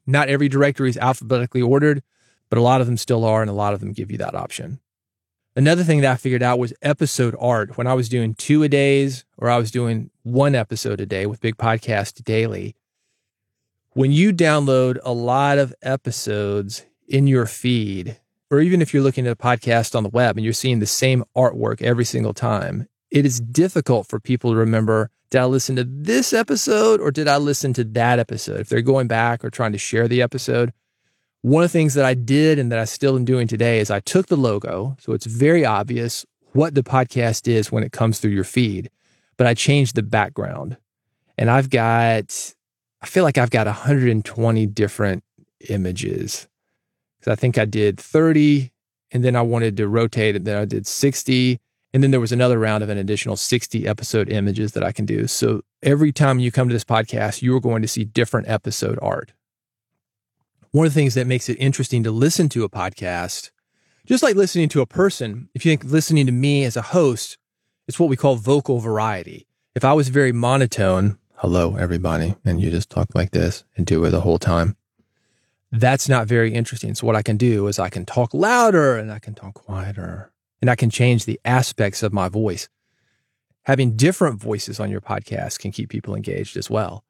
Not 0.07 0.29
every 0.29 0.47
directory 0.47 0.89
is 0.89 0.97
alphabetically 0.97 1.61
ordered, 1.61 2.03
but 2.49 2.57
a 2.57 2.61
lot 2.61 2.79
of 2.79 2.87
them 2.87 2.95
still 2.95 3.25
are, 3.25 3.41
and 3.41 3.49
a 3.49 3.53
lot 3.53 3.73
of 3.73 3.81
them 3.81 3.91
give 3.91 4.09
you 4.09 4.17
that 4.19 4.33
option. 4.33 4.79
Another 5.57 5.83
thing 5.83 5.99
that 6.01 6.13
I 6.13 6.15
figured 6.15 6.43
out 6.43 6.57
was 6.57 6.73
episode 6.81 7.35
art. 7.37 7.77
When 7.77 7.85
I 7.85 7.93
was 7.93 8.07
doing 8.07 8.33
two 8.33 8.63
a 8.63 8.69
days 8.69 9.25
or 9.37 9.49
I 9.49 9.57
was 9.57 9.71
doing 9.71 10.09
one 10.23 10.55
episode 10.55 11.01
a 11.01 11.05
day 11.05 11.25
with 11.25 11.41
Big 11.41 11.57
Podcast 11.57 12.23
Daily, 12.23 12.77
when 13.91 14.13
you 14.13 14.31
download 14.31 14.99
a 15.03 15.11
lot 15.11 15.57
of 15.57 15.75
episodes 15.81 16.85
in 17.09 17.27
your 17.27 17.45
feed, 17.45 18.21
or 18.51 18.59
even 18.59 18.81
if 18.81 18.93
you're 18.93 19.03
looking 19.03 19.25
at 19.25 19.33
a 19.33 19.35
podcast 19.35 19.95
on 19.95 20.03
the 20.03 20.09
web 20.09 20.37
and 20.37 20.43
you're 20.43 20.53
seeing 20.53 20.79
the 20.79 20.85
same 20.85 21.23
artwork 21.35 21.81
every 21.81 22.05
single 22.05 22.33
time, 22.33 22.87
it 23.11 23.25
is 23.25 23.39
difficult 23.39 24.07
for 24.07 24.19
people 24.19 24.51
to 24.51 24.57
remember 24.57 25.09
did 25.31 25.41
I 25.41 25.45
listen 25.45 25.75
to 25.75 25.83
this 25.83 26.33
episode 26.33 27.01
or 27.01 27.11
did 27.11 27.27
I 27.27 27.37
listen 27.37 27.73
to 27.73 27.83
that 27.83 28.19
episode? 28.19 28.59
If 28.61 28.69
they're 28.69 28.81
going 28.81 29.07
back 29.07 29.43
or 29.43 29.49
trying 29.49 29.71
to 29.71 29.77
share 29.77 30.07
the 30.07 30.21
episode, 30.21 30.71
one 31.41 31.63
of 31.63 31.71
the 31.71 31.77
things 31.77 31.93
that 31.95 32.05
I 32.05 32.13
did 32.13 32.57
and 32.59 32.71
that 32.71 32.79
I 32.79 32.85
still 32.85 33.15
am 33.15 33.25
doing 33.25 33.47
today 33.47 33.79
is 33.79 33.91
I 33.91 33.99
took 33.99 34.27
the 34.27 34.37
logo. 34.37 34.95
So 34.99 35.13
it's 35.13 35.25
very 35.25 35.65
obvious 35.65 36.25
what 36.53 36.73
the 36.73 36.83
podcast 36.83 37.47
is 37.47 37.71
when 37.71 37.83
it 37.83 37.91
comes 37.91 38.19
through 38.19 38.31
your 38.31 38.43
feed, 38.43 38.89
but 39.35 39.45
I 39.45 39.53
changed 39.53 39.95
the 39.95 40.03
background. 40.03 40.77
And 41.37 41.49
I've 41.49 41.69
got, 41.69 42.53
I 43.01 43.05
feel 43.05 43.23
like 43.23 43.37
I've 43.37 43.49
got 43.49 43.67
120 43.67 44.65
different 44.67 45.23
images. 45.69 46.47
Because 47.25 47.39
I 47.39 47.41
think 47.41 47.57
I 47.57 47.65
did 47.65 47.99
30 47.99 48.71
and 49.11 49.23
then 49.23 49.35
I 49.35 49.41
wanted 49.41 49.77
to 49.77 49.87
rotate 49.87 50.35
it. 50.35 50.45
Then 50.45 50.61
I 50.61 50.65
did 50.65 50.85
60 50.85 51.59
and 51.91 52.03
then 52.03 52.11
there 52.11 52.19
was 52.19 52.31
another 52.31 52.59
round 52.59 52.83
of 52.83 52.89
an 52.89 52.99
additional 52.99 53.35
60 53.35 53.87
episode 53.87 54.29
images 54.29 54.73
that 54.73 54.83
I 54.83 54.91
can 54.91 55.05
do. 55.05 55.25
So 55.25 55.61
every 55.81 56.11
time 56.11 56.37
you 56.39 56.51
come 56.51 56.67
to 56.67 56.73
this 56.73 56.83
podcast, 56.83 57.41
you 57.41 57.55
are 57.55 57.61
going 57.61 57.81
to 57.81 57.87
see 57.87 58.03
different 58.03 58.47
episode 58.47 58.99
art. 59.01 59.33
One 60.71 60.85
of 60.85 60.93
the 60.93 60.99
things 60.99 61.15
that 61.15 61.25
makes 61.25 61.49
it 61.49 61.53
interesting 61.53 62.03
to 62.03 62.11
listen 62.11 62.47
to 62.49 62.63
a 62.63 62.69
podcast, 62.69 63.49
just 64.05 64.21
like 64.21 64.35
listening 64.35 64.69
to 64.69 64.81
a 64.81 64.85
person, 64.85 65.49
if 65.55 65.65
you 65.65 65.71
think 65.71 65.85
listening 65.85 66.27
to 66.27 66.31
me 66.31 66.63
as 66.63 66.77
a 66.77 66.81
host, 66.81 67.37
it's 67.87 67.99
what 67.99 68.09
we 68.09 68.17
call 68.17 68.35
vocal 68.35 68.79
variety. 68.79 69.47
If 69.73 69.83
I 69.83 69.93
was 69.93 70.09
very 70.09 70.31
monotone, 70.31 71.17
hello, 71.35 71.75
everybody, 71.77 72.35
and 72.45 72.61
you 72.61 72.69
just 72.69 72.89
talk 72.89 73.15
like 73.15 73.31
this 73.31 73.63
and 73.77 73.85
do 73.85 74.03
it 74.03 74.11
the 74.11 74.21
whole 74.21 74.37
time, 74.37 74.75
that's 75.79 76.07
not 76.09 76.27
very 76.27 76.53
interesting. 76.53 76.95
So 76.95 77.07
what 77.07 77.15
I 77.15 77.21
can 77.21 77.37
do 77.37 77.67
is 77.67 77.79
I 77.79 77.89
can 77.89 78.05
talk 78.05 78.33
louder 78.33 78.97
and 78.97 79.11
I 79.11 79.19
can 79.19 79.33
talk 79.33 79.53
quieter 79.55 80.31
and 80.61 80.69
I 80.69 80.75
can 80.75 80.89
change 80.89 81.25
the 81.25 81.39
aspects 81.45 82.03
of 82.03 82.13
my 82.13 82.29
voice. 82.29 82.69
Having 83.63 83.95
different 83.95 84.39
voices 84.39 84.79
on 84.79 84.91
your 84.91 85.01
podcast 85.01 85.59
can 85.59 85.71
keep 85.71 85.89
people 85.89 86.15
engaged 86.15 86.55
as 86.55 86.69
well. 86.69 87.03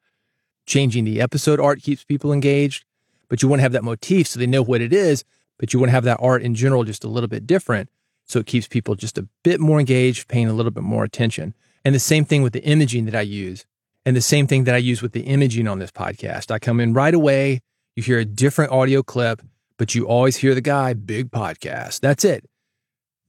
Changing 0.64 1.04
the 1.04 1.20
episode 1.20 1.60
art 1.60 1.82
keeps 1.82 2.02
people 2.02 2.32
engaged, 2.32 2.84
but 3.28 3.42
you 3.42 3.48
want 3.48 3.58
to 3.60 3.62
have 3.62 3.72
that 3.72 3.84
motif 3.84 4.26
so 4.26 4.38
they 4.38 4.46
know 4.46 4.62
what 4.62 4.80
it 4.80 4.92
is, 4.92 5.24
but 5.58 5.72
you 5.72 5.78
want 5.78 5.88
to 5.88 5.94
have 5.94 6.04
that 6.04 6.18
art 6.20 6.42
in 6.42 6.54
general 6.54 6.82
just 6.82 7.04
a 7.04 7.08
little 7.08 7.28
bit 7.28 7.46
different. 7.46 7.90
So 8.24 8.40
it 8.40 8.46
keeps 8.46 8.66
people 8.66 8.94
just 8.94 9.18
a 9.18 9.28
bit 9.44 9.60
more 9.60 9.78
engaged, 9.78 10.28
paying 10.28 10.48
a 10.48 10.52
little 10.52 10.72
bit 10.72 10.82
more 10.82 11.04
attention. 11.04 11.54
And 11.84 11.94
the 11.94 12.00
same 12.00 12.24
thing 12.24 12.42
with 12.42 12.52
the 12.52 12.64
imaging 12.64 13.04
that 13.04 13.14
I 13.14 13.20
use, 13.20 13.64
and 14.04 14.16
the 14.16 14.20
same 14.20 14.46
thing 14.46 14.64
that 14.64 14.74
I 14.74 14.78
use 14.78 15.02
with 15.02 15.12
the 15.12 15.22
imaging 15.22 15.68
on 15.68 15.78
this 15.78 15.92
podcast. 15.92 16.50
I 16.50 16.58
come 16.58 16.80
in 16.80 16.92
right 16.92 17.14
away, 17.14 17.60
you 17.96 18.02
hear 18.02 18.18
a 18.18 18.24
different 18.24 18.72
audio 18.72 19.02
clip, 19.02 19.42
but 19.78 19.94
you 19.94 20.06
always 20.06 20.36
hear 20.36 20.54
the 20.54 20.60
guy, 20.60 20.92
big 20.92 21.30
podcast. 21.30 22.00
That's 22.00 22.24
it. 22.24 22.44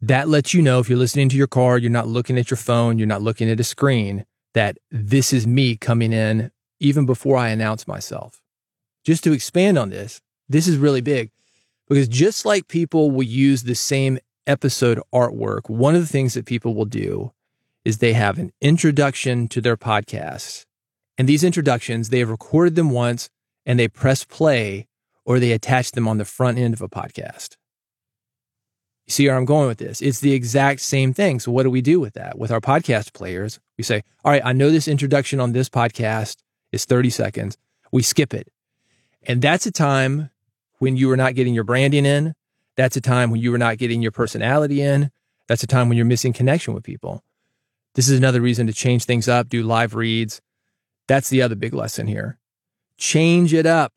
That 0.02 0.28
lets 0.28 0.54
you 0.54 0.62
know 0.62 0.80
if 0.80 0.90
you're 0.90 1.00
listening 1.00 1.30
to 1.30 1.38
your 1.38 1.48
car, 1.48 1.78
you're 1.78 1.90
not 1.90 2.08
looking 2.08 2.38
at 2.38 2.52
your 2.52 2.58
phone, 2.58 3.00
you're 3.00 3.08
not 3.08 3.22
looking 3.22 3.50
at 3.50 3.60
a 3.60 3.64
screen, 3.64 4.26
that 4.54 4.78
this 4.92 5.34
is 5.34 5.48
me 5.48 5.78
coming 5.78 6.12
in 6.12 6.52
even 6.80 7.06
before 7.06 7.38
I 7.38 7.50
announce 7.50 7.88
myself. 7.88 8.42
Just 9.06 9.24
to 9.24 9.32
expand 9.32 9.78
on 9.78 9.90
this, 9.90 10.22
this 10.50 10.68
is 10.68 10.78
really 10.78 11.02
big 11.02 11.32
because 11.88 12.08
just 12.08 12.46
like 12.46 12.68
people 12.68 13.10
will 13.10 13.24
use 13.24 13.64
the 13.64 13.74
same 13.74 14.20
episode 14.46 15.00
artwork, 15.14 15.70
one 15.70 15.96
of 15.96 16.02
the 16.02 16.08
things 16.08 16.34
that 16.34 16.46
people 16.46 16.76
will 16.76 16.86
do 16.86 17.32
is 17.86 17.98
they 17.98 18.14
have 18.14 18.38
an 18.38 18.52
introduction 18.62 19.48
to 19.48 19.62
their 19.62 19.78
podcasts. 19.78 20.66
And 21.18 21.28
these 21.28 21.44
introductions, 21.44 22.10
they 22.10 22.20
have 22.20 22.30
recorded 22.30 22.76
them 22.76 22.92
once 22.92 23.30
and 23.68 23.78
they 23.78 23.90
press 23.90 24.24
play 24.24 24.88
or 25.26 25.40
they 25.40 25.52
attach 25.52 25.92
them 25.92 26.08
on 26.08 26.18
the 26.18 26.26
front 26.26 26.58
end 26.58 26.74
of 26.74 26.82
a 26.82 26.88
podcast. 26.88 27.58
You 29.06 29.12
see 29.12 29.28
where 29.28 29.38
I'm 29.38 29.46
going 29.46 29.68
with 29.68 29.78
this? 29.78 30.02
It's 30.02 30.22
the 30.22 30.34
exact 30.34 30.80
same 30.82 31.14
thing. 31.14 31.40
So, 31.40 31.52
what 31.52 31.64
do 31.64 31.70
we 31.70 31.82
do 31.82 32.00
with 32.00 32.14
that? 32.14 32.40
With 32.40 32.52
our 32.52 32.62
podcast 32.62 33.14
players, 33.14 33.60
we 33.78 33.84
say, 33.84 34.04
All 34.26 34.32
right, 34.32 34.42
I 34.44 34.54
know 34.54 34.72
this 34.72 34.88
introduction 34.88 35.40
on 35.40 35.52
this 35.52 35.70
podcast 35.70 36.38
is 36.72 36.86
30 36.86 37.10
seconds. 37.10 37.58
We 37.92 38.02
skip 38.02 38.34
it. 38.34 38.52
And 39.24 39.42
that's 39.42 39.66
a 39.66 39.72
time 39.72 40.30
when 40.80 40.96
you 40.96 41.12
are 41.12 41.18
not 41.18 41.36
getting 41.36 41.54
your 41.54 41.64
branding 41.64 42.06
in. 42.06 42.34
That's 42.76 42.98
a 42.98 43.02
time 43.02 43.32
when 43.32 43.42
you 43.42 43.54
are 43.54 43.58
not 43.58 43.78
getting 43.78 44.02
your 44.02 44.12
personality 44.12 44.82
in. 44.82 45.12
That's 45.48 45.64
a 45.64 45.68
time 45.68 45.90
when 45.90 45.98
you're 45.98 46.06
missing 46.06 46.34
connection 46.34 46.74
with 46.74 46.84
people. 46.84 47.24
This 47.96 48.10
is 48.10 48.18
another 48.18 48.42
reason 48.42 48.68
to 48.68 48.74
change 48.74 49.06
things 49.06 49.28
up, 49.28 49.50
do 49.50 49.64
live 49.64 49.96
reads. 49.96 50.42
That's 51.08 51.30
the 51.30 51.42
other 51.42 51.56
big 51.56 51.74
lesson 51.74 52.08
here. 52.08 52.38
Change 52.98 53.54
it 53.54 53.66
up. 53.66 53.94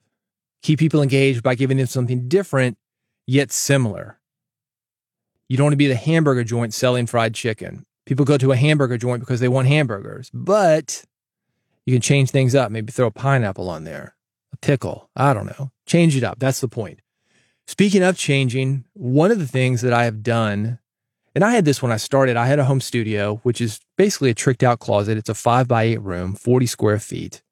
Keep 0.62 0.78
people 0.78 1.02
engaged 1.02 1.42
by 1.42 1.54
giving 1.54 1.78
them 1.78 1.86
something 1.86 2.28
different, 2.28 2.76
yet 3.26 3.50
similar. 3.50 4.18
You 5.48 5.56
don't 5.56 5.64
want 5.64 5.72
to 5.72 5.78
be 5.78 5.88
the 5.88 5.96
hamburger 5.96 6.44
joint 6.44 6.74
selling 6.74 7.06
fried 7.06 7.34
chicken. 7.34 7.86
People 8.06 8.24
go 8.24 8.38
to 8.38 8.52
a 8.52 8.56
hamburger 8.56 8.98
joint 8.98 9.20
because 9.20 9.40
they 9.40 9.48
want 9.48 9.68
hamburgers, 9.68 10.30
but 10.34 11.04
you 11.86 11.94
can 11.94 12.02
change 12.02 12.30
things 12.30 12.54
up. 12.54 12.70
Maybe 12.70 12.92
throw 12.92 13.06
a 13.06 13.10
pineapple 13.10 13.68
on 13.68 13.84
there, 13.84 14.14
a 14.52 14.56
pickle. 14.58 15.10
I 15.16 15.32
don't 15.32 15.46
know. 15.46 15.70
Change 15.86 16.16
it 16.16 16.24
up. 16.24 16.38
That's 16.38 16.60
the 16.60 16.68
point. 16.68 17.00
Speaking 17.66 18.02
of 18.02 18.16
changing, 18.16 18.84
one 18.94 19.30
of 19.30 19.38
the 19.38 19.46
things 19.46 19.80
that 19.82 19.92
I 19.92 20.04
have 20.04 20.22
done, 20.22 20.78
and 21.34 21.44
I 21.44 21.52
had 21.52 21.64
this 21.64 21.80
when 21.80 21.92
I 21.92 21.96
started, 21.98 22.36
I 22.36 22.46
had 22.46 22.58
a 22.58 22.64
home 22.64 22.80
studio, 22.80 23.36
which 23.44 23.60
is 23.60 23.80
basically 23.96 24.30
a 24.30 24.34
tricked 24.34 24.62
out 24.62 24.80
closet. 24.80 25.16
It's 25.16 25.28
a 25.28 25.34
five 25.34 25.68
by 25.68 25.84
eight 25.84 26.00
room, 26.00 26.34
40 26.34 26.66
square 26.66 26.98
feet. 26.98 27.42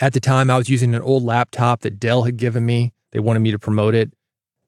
At 0.00 0.12
the 0.12 0.20
time, 0.20 0.50
I 0.50 0.56
was 0.56 0.68
using 0.68 0.94
an 0.94 1.02
old 1.02 1.24
laptop 1.24 1.80
that 1.80 1.98
Dell 1.98 2.22
had 2.22 2.36
given 2.36 2.64
me. 2.64 2.92
They 3.10 3.18
wanted 3.18 3.40
me 3.40 3.50
to 3.50 3.58
promote 3.58 3.94
it. 3.94 4.12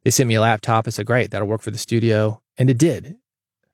They 0.03 0.11
sent 0.11 0.29
me 0.29 0.35
a 0.35 0.41
laptop. 0.41 0.87
I 0.87 0.91
said, 0.91 1.07
great, 1.07 1.31
that'll 1.31 1.47
work 1.47 1.61
for 1.61 1.71
the 1.71 1.79
studio. 1.79 2.43
And 2.59 2.69
it 2.69 2.79
did. 2.79 3.17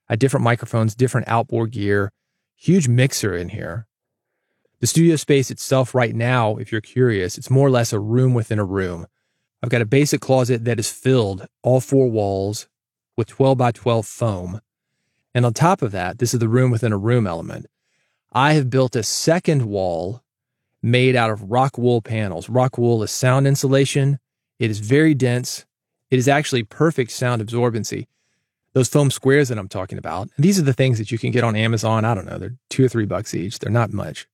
I 0.08 0.12
had 0.12 0.18
different 0.18 0.44
microphones, 0.44 0.94
different 0.94 1.28
outboard 1.28 1.70
gear, 1.70 2.12
huge 2.56 2.88
mixer 2.88 3.34
in 3.34 3.50
here. 3.50 3.86
The 4.80 4.86
studio 4.86 5.16
space 5.16 5.50
itself, 5.50 5.94
right 5.94 6.14
now, 6.14 6.56
if 6.56 6.70
you're 6.70 6.82
curious, 6.82 7.38
it's 7.38 7.50
more 7.50 7.66
or 7.66 7.70
less 7.70 7.92
a 7.92 7.98
room 7.98 8.34
within 8.34 8.58
a 8.58 8.64
room. 8.64 9.06
I've 9.62 9.70
got 9.70 9.80
a 9.80 9.86
basic 9.86 10.20
closet 10.20 10.64
that 10.66 10.78
is 10.78 10.90
filled 10.90 11.46
all 11.62 11.80
four 11.80 12.08
walls 12.08 12.68
with 13.16 13.28
12 13.28 13.56
by 13.56 13.72
12 13.72 14.06
foam. 14.06 14.60
And 15.34 15.46
on 15.46 15.54
top 15.54 15.80
of 15.80 15.92
that, 15.92 16.18
this 16.18 16.34
is 16.34 16.40
the 16.40 16.48
room 16.48 16.70
within 16.70 16.92
a 16.92 16.98
room 16.98 17.26
element. 17.26 17.66
I 18.32 18.52
have 18.52 18.68
built 18.68 18.94
a 18.94 19.02
second 19.02 19.64
wall 19.64 20.22
made 20.86 21.16
out 21.16 21.30
of 21.30 21.50
rock 21.50 21.76
wool 21.76 22.00
panels. 22.00 22.48
Rock 22.48 22.78
wool 22.78 23.02
is 23.02 23.10
sound 23.10 23.46
insulation. 23.46 24.20
It 24.60 24.70
is 24.70 24.78
very 24.78 25.14
dense. 25.14 25.66
It 26.10 26.18
is 26.18 26.28
actually 26.28 26.62
perfect 26.62 27.10
sound 27.10 27.42
absorbency. 27.42 28.06
Those 28.72 28.88
foam 28.88 29.10
squares 29.10 29.48
that 29.48 29.58
I'm 29.58 29.68
talking 29.68 29.98
about, 29.98 30.28
these 30.38 30.60
are 30.60 30.62
the 30.62 30.72
things 30.72 30.98
that 30.98 31.10
you 31.10 31.18
can 31.18 31.32
get 31.32 31.42
on 31.42 31.56
Amazon. 31.56 32.04
I 32.04 32.14
don't 32.14 32.26
know, 32.26 32.38
they're 32.38 32.54
two 32.70 32.84
or 32.84 32.88
three 32.88 33.04
bucks 33.04 33.34
each. 33.34 33.58
They're 33.58 33.70
not 33.70 33.92
much. 33.92 34.28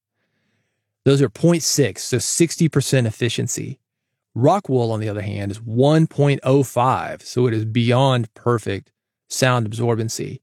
Those 1.04 1.22
are 1.22 1.30
0.6, 1.30 1.98
so 1.98 2.18
60% 2.18 3.06
efficiency. 3.06 3.78
Rock 4.34 4.68
wool, 4.68 4.92
on 4.92 5.00
the 5.00 5.08
other 5.08 5.22
hand, 5.22 5.52
is 5.52 5.58
1.05, 5.60 7.22
so 7.22 7.46
it 7.46 7.54
is 7.54 7.64
beyond 7.64 8.32
perfect 8.34 8.92
sound 9.28 9.70
absorbency. 9.70 10.40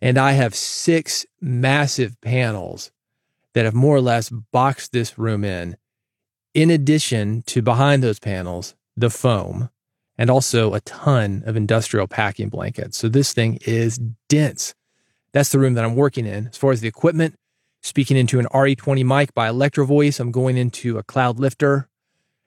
And 0.00 0.16
I 0.16 0.32
have 0.32 0.54
six 0.54 1.26
massive 1.40 2.18
panels 2.22 2.90
that 3.54 3.64
have 3.64 3.74
more 3.74 3.96
or 3.96 4.00
less 4.00 4.30
boxed 4.30 4.92
this 4.92 5.18
room 5.18 5.44
in, 5.44 5.76
in 6.54 6.70
addition 6.70 7.42
to 7.46 7.62
behind 7.62 8.02
those 8.02 8.18
panels, 8.18 8.74
the 8.96 9.10
foam 9.10 9.70
and 10.20 10.28
also 10.28 10.74
a 10.74 10.80
ton 10.80 11.42
of 11.46 11.56
industrial 11.56 12.06
packing 12.06 12.50
blankets. 12.50 12.98
So 12.98 13.08
this 13.08 13.32
thing 13.32 13.58
is 13.64 13.98
dense. 14.28 14.74
That's 15.32 15.48
the 15.48 15.58
room 15.58 15.72
that 15.74 15.84
I'm 15.84 15.96
working 15.96 16.26
in. 16.26 16.48
As 16.48 16.58
far 16.58 16.72
as 16.72 16.82
the 16.82 16.88
equipment, 16.88 17.36
speaking 17.80 18.18
into 18.18 18.38
an 18.38 18.44
RE20 18.52 19.02
mic 19.02 19.32
by 19.32 19.48
Electro 19.48 19.86
Voice, 19.86 20.20
I'm 20.20 20.30
going 20.30 20.58
into 20.58 20.98
a 20.98 21.02
cloud 21.02 21.38
lifter. 21.40 21.88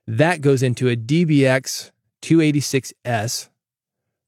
That 0.05 0.39
goes 0.41 0.61
into 0.61 0.87
a 0.87 0.95
DBX 0.95 1.89
286S, 2.21 3.49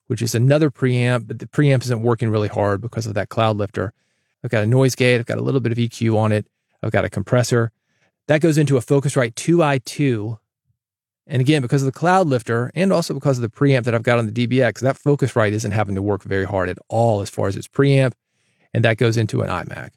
which 0.08 0.24
is 0.24 0.34
another 0.34 0.72
preamp, 0.72 1.27
but 1.27 1.38
the 1.38 1.46
preamp 1.46 1.84
isn't 1.84 2.01
working 2.01 2.29
really 2.29 2.48
hard 2.48 2.82
because 2.82 3.05
of 3.05 3.13
that 3.13 3.29
cloud 3.29 3.58
lifter. 3.58 3.94
I've 4.44 4.50
got 4.50 4.63
a 4.63 4.67
noise 4.67 4.96
gate, 4.96 5.20
I've 5.20 5.27
got 5.27 5.38
a 5.38 5.44
little 5.44 5.62
bit 5.62 5.72
of 5.72 5.77
EQ 5.77 6.17
on 6.17 6.32
it, 6.32 6.48
I've 6.84 6.91
got 6.91 7.05
a 7.05 7.10
compressor. 7.10 7.72
That 8.27 8.41
goes 8.41 8.58
into 8.58 8.77
a 8.77 8.82
Focusrite 8.82 9.34
2i2 9.36 10.39
and 11.27 11.41
again, 11.41 11.62
because 11.62 11.82
of 11.82 11.88
the 11.88 11.98
cloud 11.98 12.27
lifter 12.27 12.72
and 12.75 12.94
also 12.94 13.13
because 13.13 13.38
of 13.38 13.41
the 13.41 13.50
preamp 13.50 13.84
that 13.86 13.96
I've 13.96 14.03
got 14.03 14.20
on 14.20 14.32
the 14.32 14.48
DBX, 14.48 14.82
that 14.82 14.98
Focusrite 14.98 15.53
isn't 15.53 15.72
having 15.72 15.96
to 15.96 16.01
work 16.01 16.24
very 16.24 16.46
hard 16.46 16.70
at 16.70 16.77
all 16.88 17.22
as 17.22 17.29
far 17.29 17.48
as 17.48 17.55
its 17.55 17.67
preamp. 17.67 18.13
And 18.74 18.86
that 18.86 18.98
goes 18.98 19.17
into 19.17 19.41
an 19.41 19.50
iMac. 19.50 19.91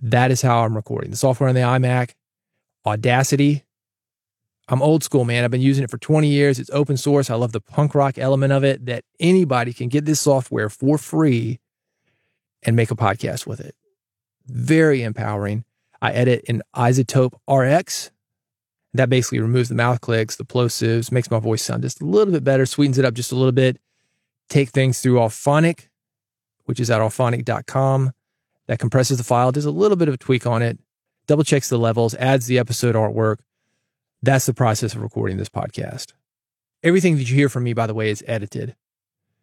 That 0.00 0.30
is 0.30 0.40
how 0.40 0.64
I'm 0.64 0.74
recording. 0.74 1.10
The 1.10 1.16
software 1.16 1.48
on 1.48 1.54
the 1.54 1.62
iMac, 1.62 2.12
Audacity. 2.86 3.64
I'm 4.68 4.80
old 4.80 5.02
school, 5.02 5.24
man. 5.24 5.44
I've 5.44 5.50
been 5.50 5.60
using 5.60 5.84
it 5.84 5.90
for 5.90 5.98
20 5.98 6.28
years. 6.28 6.58
It's 6.58 6.70
open 6.70 6.96
source. 6.96 7.28
I 7.28 7.34
love 7.34 7.52
the 7.52 7.60
punk 7.60 7.94
rock 7.94 8.16
element 8.18 8.52
of 8.52 8.64
it 8.64 8.86
that 8.86 9.04
anybody 9.18 9.72
can 9.72 9.88
get 9.88 10.04
this 10.04 10.20
software 10.20 10.68
for 10.68 10.96
free 10.96 11.58
and 12.62 12.76
make 12.76 12.90
a 12.90 12.96
podcast 12.96 13.46
with 13.46 13.60
it. 13.60 13.74
Very 14.46 15.02
empowering. 15.02 15.64
I 16.00 16.12
edit 16.12 16.44
in 16.46 16.62
iZotope 16.74 17.34
RX 17.48 18.10
that 18.94 19.10
basically 19.10 19.40
removes 19.40 19.68
the 19.68 19.74
mouth 19.74 20.00
clicks, 20.00 20.36
the 20.36 20.44
plosives, 20.44 21.12
makes 21.12 21.30
my 21.30 21.38
voice 21.38 21.62
sound 21.62 21.82
just 21.82 22.00
a 22.00 22.04
little 22.04 22.32
bit 22.32 22.44
better, 22.44 22.66
sweetens 22.66 22.98
it 22.98 23.04
up 23.04 23.14
just 23.14 23.32
a 23.32 23.36
little 23.36 23.52
bit. 23.52 23.78
Take 24.48 24.70
things 24.70 25.00
through 25.00 25.16
Auphonic, 25.16 25.88
which 26.64 26.80
is 26.80 26.90
at 26.90 27.00
auphonic.com. 27.00 28.12
That 28.66 28.78
compresses 28.78 29.16
the 29.16 29.24
file, 29.24 29.50
does 29.50 29.64
a 29.64 29.70
little 29.70 29.96
bit 29.96 30.08
of 30.08 30.14
a 30.14 30.18
tweak 30.18 30.46
on 30.46 30.60
it, 30.60 30.78
double 31.26 31.44
checks 31.44 31.70
the 31.70 31.78
levels, 31.78 32.14
adds 32.16 32.46
the 32.46 32.58
episode 32.58 32.94
artwork. 32.94 33.38
That's 34.22 34.46
the 34.46 34.52
process 34.52 34.94
of 34.94 35.00
recording 35.00 35.38
this 35.38 35.48
podcast. 35.48 36.12
Everything 36.82 37.16
that 37.16 37.28
you 37.28 37.34
hear 37.34 37.48
from 37.48 37.64
me, 37.64 37.72
by 37.72 37.86
the 37.86 37.94
way, 37.94 38.10
is 38.10 38.22
edited. 38.26 38.76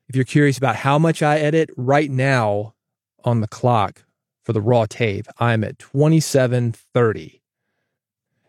If 0.08 0.16
you're 0.16 0.26
curious 0.26 0.58
about 0.58 0.76
how 0.76 1.00
much 1.00 1.24
I 1.24 1.40
edit, 1.40 1.72
right 1.76 2.12
now 2.12 2.76
on 3.24 3.42
the 3.42 3.48
clock 3.48 4.05
for 4.46 4.54
the 4.54 4.62
raw 4.62 4.86
tape, 4.86 5.25
I'm 5.40 5.64
at 5.64 5.80
2730. 5.80 7.42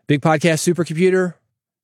Big 0.05 0.21
Podcast 0.21 0.61
Supercomputer, 0.63 1.33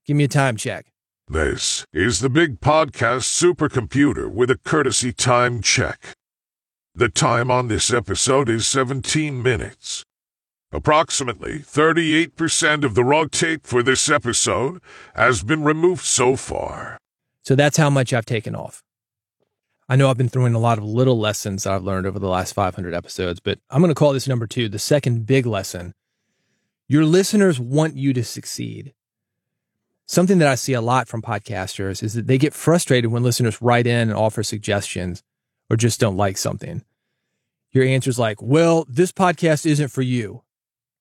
give 0.05 0.15
me 0.15 0.23
a 0.25 0.27
time 0.29 0.55
check. 0.55 0.85
This 1.27 1.85
is 1.91 2.19
the 2.19 2.29
Big 2.29 2.61
Podcast 2.61 3.25
Supercomputer 3.25 4.31
with 4.31 4.51
a 4.51 4.57
courtesy 4.57 5.11
time 5.11 5.61
check. 5.61 6.13
The 6.93 7.09
time 7.09 7.49
on 7.49 7.69
this 7.69 7.91
episode 7.91 8.49
is 8.49 8.67
17 8.67 9.41
minutes. 9.41 10.03
Approximately 10.71 11.59
38% 11.59 12.83
of 12.83 12.93
the 12.93 13.03
raw 13.03 13.25
tape 13.25 13.65
for 13.65 13.81
this 13.81 14.09
episode 14.09 14.79
has 15.15 15.43
been 15.43 15.63
removed 15.63 16.03
so 16.03 16.35
far. 16.35 16.97
So 17.43 17.55
that's 17.55 17.77
how 17.77 17.89
much 17.89 18.13
I've 18.13 18.25
taken 18.25 18.55
off. 18.55 18.81
I 19.89 19.95
know 19.95 20.09
I've 20.09 20.17
been 20.17 20.29
throwing 20.29 20.53
a 20.53 20.59
lot 20.59 20.77
of 20.77 20.83
little 20.83 21.19
lessons 21.19 21.63
that 21.63 21.73
I've 21.73 21.83
learned 21.83 22.07
over 22.07 22.19
the 22.19 22.29
last 22.29 22.53
500 22.53 22.93
episodes, 22.93 23.39
but 23.39 23.59
I'm 23.69 23.81
going 23.81 23.89
to 23.89 23.95
call 23.95 24.13
this 24.13 24.27
number 24.27 24.47
two, 24.47 24.69
the 24.69 24.79
second 24.79 25.25
big 25.25 25.45
lesson 25.45 25.93
your 26.87 27.05
listeners 27.05 27.59
want 27.59 27.95
you 27.95 28.13
to 28.13 28.23
succeed. 28.23 28.93
Something 30.05 30.37
that 30.39 30.47
I 30.47 30.55
see 30.55 30.73
a 30.73 30.81
lot 30.81 31.07
from 31.07 31.21
podcasters 31.21 32.03
is 32.03 32.13
that 32.13 32.27
they 32.27 32.37
get 32.37 32.53
frustrated 32.53 33.09
when 33.09 33.23
listeners 33.23 33.61
write 33.61 33.87
in 33.87 34.09
and 34.09 34.13
offer 34.13 34.43
suggestions 34.43 35.23
or 35.69 35.77
just 35.77 35.99
don't 35.99 36.17
like 36.17 36.37
something. 36.37 36.83
Your 37.71 37.85
answer 37.85 38.09
is 38.09 38.19
like, 38.19 38.41
well, 38.41 38.85
this 38.89 39.11
podcast 39.11 39.65
isn't 39.65 39.87
for 39.87 40.01
you. 40.01 40.43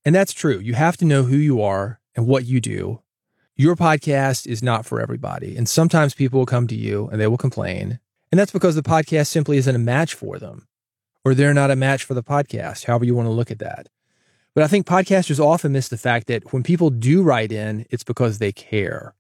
And 0.05 0.15
that's 0.15 0.33
true. 0.33 0.59
You 0.59 0.75
have 0.75 0.97
to 0.99 1.05
know 1.05 1.25
who 1.25 1.37
you 1.37 1.61
are 1.61 2.01
and 2.15 2.27
what 2.27 2.47
you 2.47 2.61
do. 2.61 3.03
Your 3.57 3.77
podcast 3.77 4.47
is 4.47 4.63
not 4.63 4.87
for 4.87 5.01
everybody. 5.01 5.57
And 5.57 5.69
sometimes 5.69 6.15
people 6.15 6.39
will 6.39 6.47
come 6.47 6.67
to 6.69 6.75
you 6.75 7.09
and 7.09 7.21
they 7.21 7.27
will 7.27 7.37
complain. 7.37 7.99
And 8.33 8.39
that's 8.39 8.51
because 8.51 8.75
the 8.75 8.83
podcast 8.83 9.29
simply 9.29 9.59
isn't 9.59 9.77
a 9.77 9.79
match 9.79 10.15
for 10.15 10.39
them 10.39 10.67
or 11.25 11.35
they're 11.35 11.55
not 11.55 11.71
a 11.71 11.77
match 11.77 12.03
for 12.03 12.15
the 12.15 12.23
podcast, 12.23 12.87
however 12.87 13.05
you 13.05 13.15
want 13.15 13.27
to 13.27 13.33
look 13.33 13.51
at 13.51 13.59
that. 13.61 13.89
But 14.55 14.65
I 14.65 14.67
think 14.67 14.87
podcasters 14.87 15.39
often 15.39 15.73
miss 15.73 15.89
the 15.89 15.99
fact 15.99 16.27
that 16.27 16.53
when 16.53 16.63
people 16.63 16.91
do 16.91 17.23
write 17.23 17.53
in, 17.53 17.87
it's 17.91 18.05
because 18.05 18.39
they 18.39 18.51
care. 18.51 19.15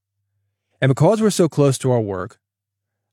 And 0.81 0.88
because 0.88 1.22
we're 1.22 1.31
so 1.31 1.48
close 1.48 1.79
to 1.79 1.92
our 1.92 2.01
work, 2.01 2.38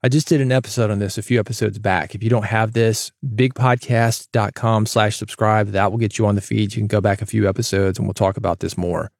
I 0.02 0.08
just 0.08 0.28
did 0.28 0.40
an 0.40 0.50
episode 0.50 0.90
on 0.90 0.98
this 0.98 1.18
a 1.18 1.22
few 1.22 1.38
episodes 1.38 1.78
back. 1.78 2.14
If 2.14 2.22
you 2.22 2.30
don't 2.30 2.46
have 2.46 2.72
this, 2.72 3.12
bigpodcast.com 3.24 4.86
slash 4.86 5.16
subscribe. 5.16 5.68
That 5.68 5.90
will 5.90 5.98
get 5.98 6.18
you 6.18 6.26
on 6.26 6.34
the 6.34 6.40
feed. 6.40 6.74
You 6.74 6.80
can 6.80 6.86
go 6.86 7.02
back 7.02 7.20
a 7.20 7.26
few 7.26 7.48
episodes 7.48 7.98
and 7.98 8.06
we'll 8.06 8.14
talk 8.14 8.38
about 8.38 8.60
this 8.60 8.76
more. 8.78 9.12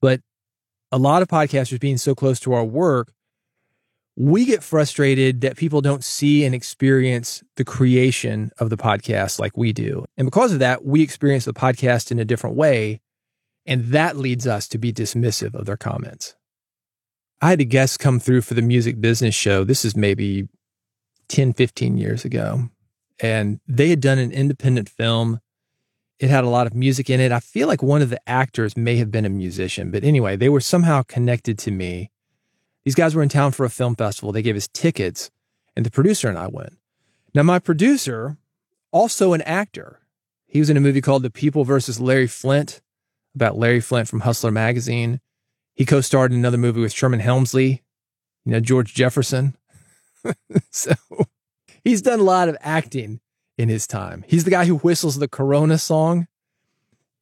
But 0.00 0.20
a 0.90 0.98
lot 0.98 1.20
of 1.20 1.28
podcasters 1.28 1.80
being 1.80 1.98
so 1.98 2.14
close 2.14 2.40
to 2.40 2.54
our 2.54 2.64
work 2.64 3.12
we 4.16 4.46
get 4.46 4.62
frustrated 4.62 5.42
that 5.42 5.56
people 5.56 5.82
don't 5.82 6.02
see 6.02 6.44
and 6.44 6.54
experience 6.54 7.44
the 7.56 7.64
creation 7.64 8.50
of 8.58 8.70
the 8.70 8.76
podcast 8.76 9.38
like 9.38 9.56
we 9.56 9.74
do. 9.74 10.06
And 10.16 10.26
because 10.26 10.54
of 10.54 10.58
that, 10.60 10.86
we 10.86 11.02
experience 11.02 11.44
the 11.44 11.52
podcast 11.52 12.10
in 12.10 12.18
a 12.18 12.24
different 12.24 12.56
way. 12.56 13.02
And 13.66 13.86
that 13.86 14.16
leads 14.16 14.46
us 14.46 14.68
to 14.68 14.78
be 14.78 14.92
dismissive 14.92 15.54
of 15.54 15.66
their 15.66 15.76
comments. 15.76 16.34
I 17.42 17.50
had 17.50 17.60
a 17.60 17.64
guest 17.64 18.00
come 18.00 18.18
through 18.18 18.40
for 18.40 18.54
the 18.54 18.62
music 18.62 19.00
business 19.00 19.34
show. 19.34 19.64
This 19.64 19.84
is 19.84 19.94
maybe 19.94 20.48
10, 21.28 21.52
15 21.52 21.98
years 21.98 22.24
ago. 22.24 22.70
And 23.20 23.60
they 23.68 23.90
had 23.90 24.00
done 24.00 24.18
an 24.18 24.32
independent 24.32 24.88
film. 24.88 25.40
It 26.18 26.30
had 26.30 26.44
a 26.44 26.48
lot 26.48 26.66
of 26.66 26.74
music 26.74 27.10
in 27.10 27.20
it. 27.20 27.32
I 27.32 27.40
feel 27.40 27.68
like 27.68 27.82
one 27.82 28.00
of 28.00 28.08
the 28.08 28.20
actors 28.26 28.78
may 28.78 28.96
have 28.96 29.10
been 29.10 29.26
a 29.26 29.30
musician, 29.30 29.90
but 29.90 30.04
anyway, 30.04 30.36
they 30.36 30.48
were 30.48 30.60
somehow 30.60 31.02
connected 31.02 31.58
to 31.58 31.70
me 31.70 32.10
these 32.86 32.94
guys 32.94 33.16
were 33.16 33.22
in 33.22 33.28
town 33.28 33.50
for 33.50 33.66
a 33.66 33.68
film 33.68 33.96
festival. 33.96 34.30
They 34.30 34.42
gave 34.42 34.54
us 34.54 34.68
tickets, 34.72 35.28
and 35.74 35.84
the 35.84 35.90
producer 35.90 36.28
and 36.28 36.38
I 36.38 36.46
went. 36.46 36.78
Now, 37.34 37.42
my 37.42 37.58
producer, 37.58 38.36
also 38.92 39.32
an 39.32 39.42
actor, 39.42 39.98
he 40.46 40.60
was 40.60 40.70
in 40.70 40.76
a 40.76 40.80
movie 40.80 41.00
called 41.00 41.24
The 41.24 41.30
People 41.30 41.64
versus 41.64 41.98
Larry 41.98 42.28
Flynt 42.28 42.80
about 43.34 43.58
Larry 43.58 43.80
Flynt 43.80 44.06
from 44.06 44.20
Hustler 44.20 44.52
magazine. 44.52 45.20
He 45.74 45.84
co 45.84 46.00
starred 46.00 46.30
in 46.30 46.38
another 46.38 46.58
movie 46.58 46.80
with 46.80 46.92
Sherman 46.92 47.18
Hemsley, 47.18 47.82
you 48.44 48.52
know, 48.52 48.60
George 48.60 48.94
Jefferson. 48.94 49.56
so 50.70 50.92
he's 51.82 52.02
done 52.02 52.20
a 52.20 52.22
lot 52.22 52.48
of 52.48 52.56
acting 52.60 53.18
in 53.58 53.68
his 53.68 53.88
time. 53.88 54.24
He's 54.28 54.44
the 54.44 54.50
guy 54.52 54.64
who 54.64 54.76
whistles 54.76 55.18
the 55.18 55.26
Corona 55.26 55.78
song. 55.78 56.28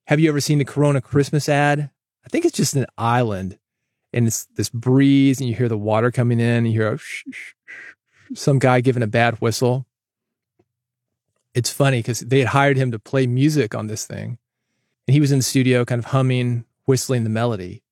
Have 0.08 0.20
you 0.20 0.28
ever 0.28 0.42
seen 0.42 0.58
the 0.58 0.66
Corona 0.66 1.00
Christmas 1.00 1.48
ad? 1.48 1.88
I 2.22 2.28
think 2.28 2.44
it's 2.44 2.58
just 2.58 2.76
an 2.76 2.84
island 2.98 3.58
and 4.14 4.28
it's 4.28 4.46
this 4.54 4.70
breeze 4.70 5.40
and 5.40 5.48
you 5.48 5.54
hear 5.54 5.68
the 5.68 5.76
water 5.76 6.10
coming 6.10 6.40
in 6.40 6.64
and 6.64 6.72
you 6.72 6.80
hear 6.80 6.98
some 8.32 8.58
guy 8.58 8.80
giving 8.80 9.02
a 9.02 9.08
bad 9.08 9.40
whistle. 9.40 9.86
It's 11.52 11.70
funny 11.70 11.98
because 11.98 12.20
they 12.20 12.38
had 12.38 12.48
hired 12.48 12.76
him 12.76 12.92
to 12.92 12.98
play 12.98 13.26
music 13.26 13.74
on 13.74 13.88
this 13.88 14.06
thing. 14.06 14.38
And 15.06 15.14
he 15.14 15.20
was 15.20 15.32
in 15.32 15.40
the 15.40 15.44
studio 15.44 15.84
kind 15.84 15.98
of 15.98 16.06
humming, 16.06 16.64
whistling 16.86 17.24
the 17.24 17.30
melody. 17.30 17.82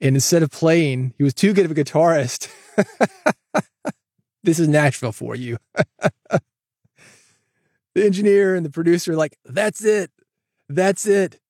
And 0.00 0.16
instead 0.16 0.42
of 0.42 0.50
playing, 0.50 1.14
he 1.16 1.24
was 1.24 1.32
too 1.32 1.52
good 1.52 1.64
of 1.64 1.70
a 1.70 1.74
guitarist. 1.74 2.48
this 4.42 4.58
is 4.58 4.68
Nashville 4.68 5.12
for 5.12 5.34
you. 5.34 5.58
the 6.30 6.40
engineer 7.96 8.54
and 8.54 8.66
the 8.66 8.70
producer 8.70 9.14
like, 9.14 9.38
that's 9.44 9.84
it. 9.84 10.10
That's 10.68 11.06
it 11.06 11.41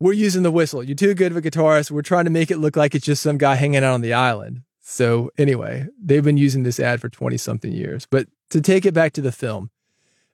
we're 0.00 0.12
using 0.12 0.42
the 0.42 0.50
whistle. 0.50 0.82
You're 0.82 0.96
too 0.96 1.14
good 1.14 1.32
of 1.32 1.36
a 1.36 1.42
guitarist. 1.42 1.90
We're 1.90 2.02
trying 2.02 2.24
to 2.24 2.30
make 2.30 2.50
it 2.50 2.58
look 2.58 2.76
like 2.76 2.94
it's 2.94 3.06
just 3.06 3.22
some 3.22 3.38
guy 3.38 3.54
hanging 3.54 3.84
out 3.84 3.94
on 3.94 4.00
the 4.00 4.12
island. 4.12 4.62
So 4.80 5.30
anyway, 5.38 5.86
they've 6.02 6.24
been 6.24 6.36
using 6.36 6.62
this 6.62 6.78
ad 6.78 7.00
for 7.00 7.08
20 7.08 7.36
something 7.38 7.72
years. 7.72 8.06
But 8.10 8.28
to 8.50 8.60
take 8.60 8.84
it 8.84 8.92
back 8.92 9.12
to 9.14 9.22
the 9.22 9.32
film, 9.32 9.70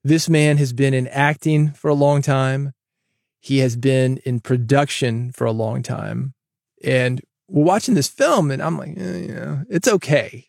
this 0.02 0.28
man 0.28 0.56
has 0.56 0.72
been 0.72 0.94
in 0.94 1.06
acting 1.08 1.70
for 1.70 1.88
a 1.88 1.94
long 1.94 2.22
time. 2.22 2.72
He 3.38 3.58
has 3.58 3.76
been 3.76 4.18
in 4.24 4.40
production 4.40 5.30
for 5.32 5.46
a 5.46 5.52
long 5.52 5.82
time. 5.82 6.34
And 6.82 7.20
we're 7.48 7.64
watching 7.64 7.94
this 7.94 8.08
film 8.08 8.50
and 8.50 8.62
I'm 8.62 8.78
like, 8.78 8.96
eh, 8.96 9.18
you 9.18 9.34
know, 9.34 9.64
it's 9.68 9.88
okay. 9.88 10.46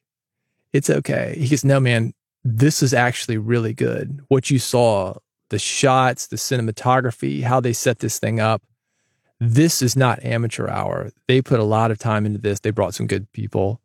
It's 0.73 0.89
okay. 0.89 1.35
He 1.37 1.49
goes, 1.49 1.65
No, 1.65 1.79
man, 1.79 2.13
this 2.43 2.81
is 2.81 2.93
actually 2.93 3.37
really 3.37 3.73
good. 3.73 4.21
What 4.29 4.49
you 4.49 4.59
saw, 4.59 5.15
the 5.49 5.59
shots, 5.59 6.27
the 6.27 6.37
cinematography, 6.37 7.43
how 7.43 7.59
they 7.59 7.73
set 7.73 7.99
this 7.99 8.19
thing 8.19 8.39
up. 8.39 8.61
This 9.43 9.81
is 9.81 9.95
not 9.95 10.23
amateur 10.23 10.69
hour. 10.69 11.09
They 11.27 11.41
put 11.41 11.59
a 11.59 11.63
lot 11.63 11.89
of 11.89 11.97
time 11.97 12.27
into 12.27 12.37
this. 12.37 12.59
They 12.59 12.69
brought 12.69 12.93
some 12.93 13.07
good 13.07 13.29
people. 13.31 13.81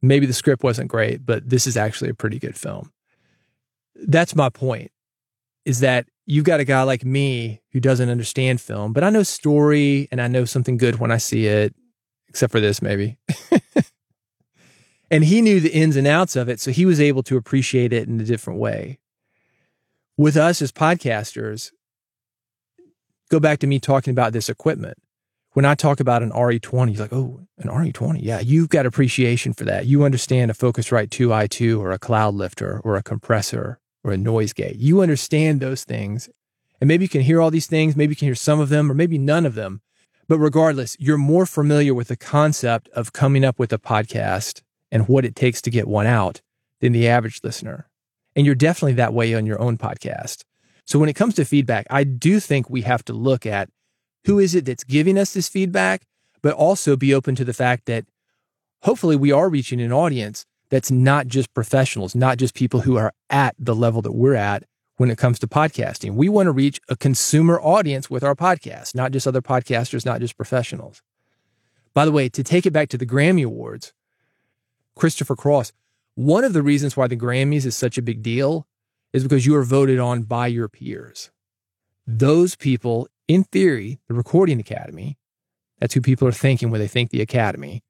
Maybe 0.00 0.24
the 0.24 0.32
script 0.32 0.62
wasn't 0.64 0.88
great, 0.88 1.26
but 1.26 1.46
this 1.46 1.66
is 1.66 1.76
actually 1.76 2.08
a 2.08 2.14
pretty 2.14 2.38
good 2.38 2.56
film. 2.56 2.90
That's 3.94 4.34
my 4.34 4.48
point 4.48 4.90
is 5.66 5.80
that 5.80 6.06
you've 6.24 6.46
got 6.46 6.60
a 6.60 6.64
guy 6.64 6.82
like 6.84 7.04
me 7.04 7.60
who 7.72 7.80
doesn't 7.80 8.08
understand 8.08 8.62
film, 8.62 8.94
but 8.94 9.04
I 9.04 9.10
know 9.10 9.22
story 9.22 10.08
and 10.10 10.22
I 10.22 10.28
know 10.28 10.46
something 10.46 10.78
good 10.78 10.98
when 10.98 11.12
I 11.12 11.18
see 11.18 11.46
it, 11.46 11.74
except 12.26 12.50
for 12.50 12.60
this, 12.60 12.80
maybe. 12.80 13.18
and 15.10 15.22
he 15.22 15.42
knew 15.42 15.60
the 15.60 15.74
ins 15.74 15.96
and 15.96 16.06
outs 16.06 16.34
of 16.34 16.48
it. 16.48 16.60
So 16.60 16.70
he 16.70 16.86
was 16.86 16.98
able 16.98 17.22
to 17.24 17.36
appreciate 17.36 17.92
it 17.92 18.08
in 18.08 18.18
a 18.22 18.24
different 18.24 18.58
way. 18.58 19.00
With 20.16 20.38
us 20.38 20.62
as 20.62 20.72
podcasters, 20.72 21.72
go 23.28 23.40
back 23.40 23.58
to 23.60 23.66
me 23.66 23.78
talking 23.78 24.12
about 24.12 24.32
this 24.32 24.48
equipment. 24.48 24.98
When 25.52 25.64
I 25.64 25.74
talk 25.74 25.98
about 25.98 26.22
an 26.22 26.30
RE20, 26.30 26.94
you're 26.94 27.02
like, 27.02 27.12
oh, 27.12 27.40
an 27.58 27.68
RE20. 27.68 28.18
Yeah, 28.22 28.40
you've 28.40 28.68
got 28.68 28.86
appreciation 28.86 29.54
for 29.54 29.64
that. 29.64 29.86
You 29.86 30.04
understand 30.04 30.50
a 30.50 30.54
Focusrite 30.54 31.08
2i2 31.08 31.80
or 31.80 31.90
a 31.90 31.98
cloud 31.98 32.34
lifter 32.34 32.80
or 32.84 32.96
a 32.96 33.02
compressor 33.02 33.80
or 34.04 34.12
a 34.12 34.16
noise 34.16 34.52
gate. 34.52 34.76
You 34.76 35.00
understand 35.00 35.60
those 35.60 35.84
things. 35.84 36.28
And 36.80 36.86
maybe 36.86 37.04
you 37.04 37.08
can 37.08 37.22
hear 37.22 37.40
all 37.40 37.50
these 37.50 37.66
things. 37.66 37.96
Maybe 37.96 38.12
you 38.12 38.16
can 38.16 38.28
hear 38.28 38.34
some 38.34 38.60
of 38.60 38.68
them 38.68 38.90
or 38.90 38.94
maybe 38.94 39.18
none 39.18 39.46
of 39.46 39.54
them. 39.54 39.80
But 40.28 40.38
regardless, 40.38 40.96
you're 41.00 41.18
more 41.18 41.46
familiar 41.46 41.94
with 41.94 42.08
the 42.08 42.16
concept 42.16 42.88
of 42.90 43.12
coming 43.12 43.44
up 43.44 43.58
with 43.58 43.72
a 43.72 43.78
podcast 43.78 44.62
and 44.92 45.08
what 45.08 45.24
it 45.24 45.34
takes 45.34 45.60
to 45.62 45.70
get 45.70 45.88
one 45.88 46.06
out 46.06 46.40
than 46.80 46.92
the 46.92 47.08
average 47.08 47.40
listener. 47.42 47.88
And 48.36 48.46
you're 48.46 48.54
definitely 48.54 48.92
that 48.94 49.14
way 49.14 49.34
on 49.34 49.46
your 49.46 49.60
own 49.60 49.78
podcast. 49.78 50.44
So 50.88 50.98
when 50.98 51.10
it 51.10 51.16
comes 51.16 51.34
to 51.34 51.44
feedback, 51.44 51.86
I 51.90 52.02
do 52.02 52.40
think 52.40 52.70
we 52.70 52.80
have 52.80 53.04
to 53.04 53.12
look 53.12 53.44
at 53.44 53.68
who 54.24 54.38
is 54.38 54.54
it 54.54 54.64
that's 54.64 54.84
giving 54.84 55.18
us 55.18 55.34
this 55.34 55.46
feedback, 55.46 56.06
but 56.40 56.54
also 56.54 56.96
be 56.96 57.12
open 57.12 57.34
to 57.34 57.44
the 57.44 57.52
fact 57.52 57.84
that 57.86 58.06
hopefully 58.80 59.14
we 59.14 59.30
are 59.30 59.50
reaching 59.50 59.82
an 59.82 59.92
audience 59.92 60.46
that's 60.70 60.90
not 60.90 61.26
just 61.26 61.52
professionals, 61.52 62.14
not 62.14 62.38
just 62.38 62.54
people 62.54 62.80
who 62.80 62.96
are 62.96 63.12
at 63.28 63.54
the 63.58 63.74
level 63.74 64.00
that 64.00 64.12
we're 64.12 64.34
at 64.34 64.64
when 64.96 65.10
it 65.10 65.18
comes 65.18 65.38
to 65.40 65.46
podcasting. 65.46 66.14
We 66.14 66.30
want 66.30 66.46
to 66.46 66.52
reach 66.52 66.80
a 66.88 66.96
consumer 66.96 67.60
audience 67.60 68.08
with 68.08 68.24
our 68.24 68.34
podcast, 68.34 68.94
not 68.94 69.12
just 69.12 69.26
other 69.26 69.42
podcasters, 69.42 70.06
not 70.06 70.20
just 70.20 70.38
professionals. 70.38 71.02
By 71.92 72.06
the 72.06 72.12
way, 72.12 72.30
to 72.30 72.42
take 72.42 72.64
it 72.64 72.72
back 72.72 72.88
to 72.88 72.98
the 72.98 73.06
Grammy 73.06 73.44
Awards, 73.44 73.92
Christopher 74.94 75.36
Cross, 75.36 75.72
one 76.14 76.44
of 76.44 76.54
the 76.54 76.62
reasons 76.62 76.96
why 76.96 77.08
the 77.08 77.16
Grammys 77.16 77.66
is 77.66 77.76
such 77.76 77.98
a 77.98 78.02
big 78.02 78.22
deal 78.22 78.66
is 79.12 79.22
because 79.22 79.46
you 79.46 79.54
are 79.56 79.64
voted 79.64 79.98
on 79.98 80.22
by 80.22 80.46
your 80.46 80.68
peers. 80.68 81.30
Those 82.06 82.56
people, 82.56 83.08
in 83.26 83.44
theory, 83.44 84.00
the 84.08 84.14
Recording 84.14 84.60
Academy, 84.60 85.18
that's 85.78 85.94
who 85.94 86.00
people 86.00 86.26
are 86.26 86.32
thinking 86.32 86.70
when 86.70 86.80
they 86.80 86.88
think 86.88 87.10
the 87.10 87.20
Academy, 87.20 87.82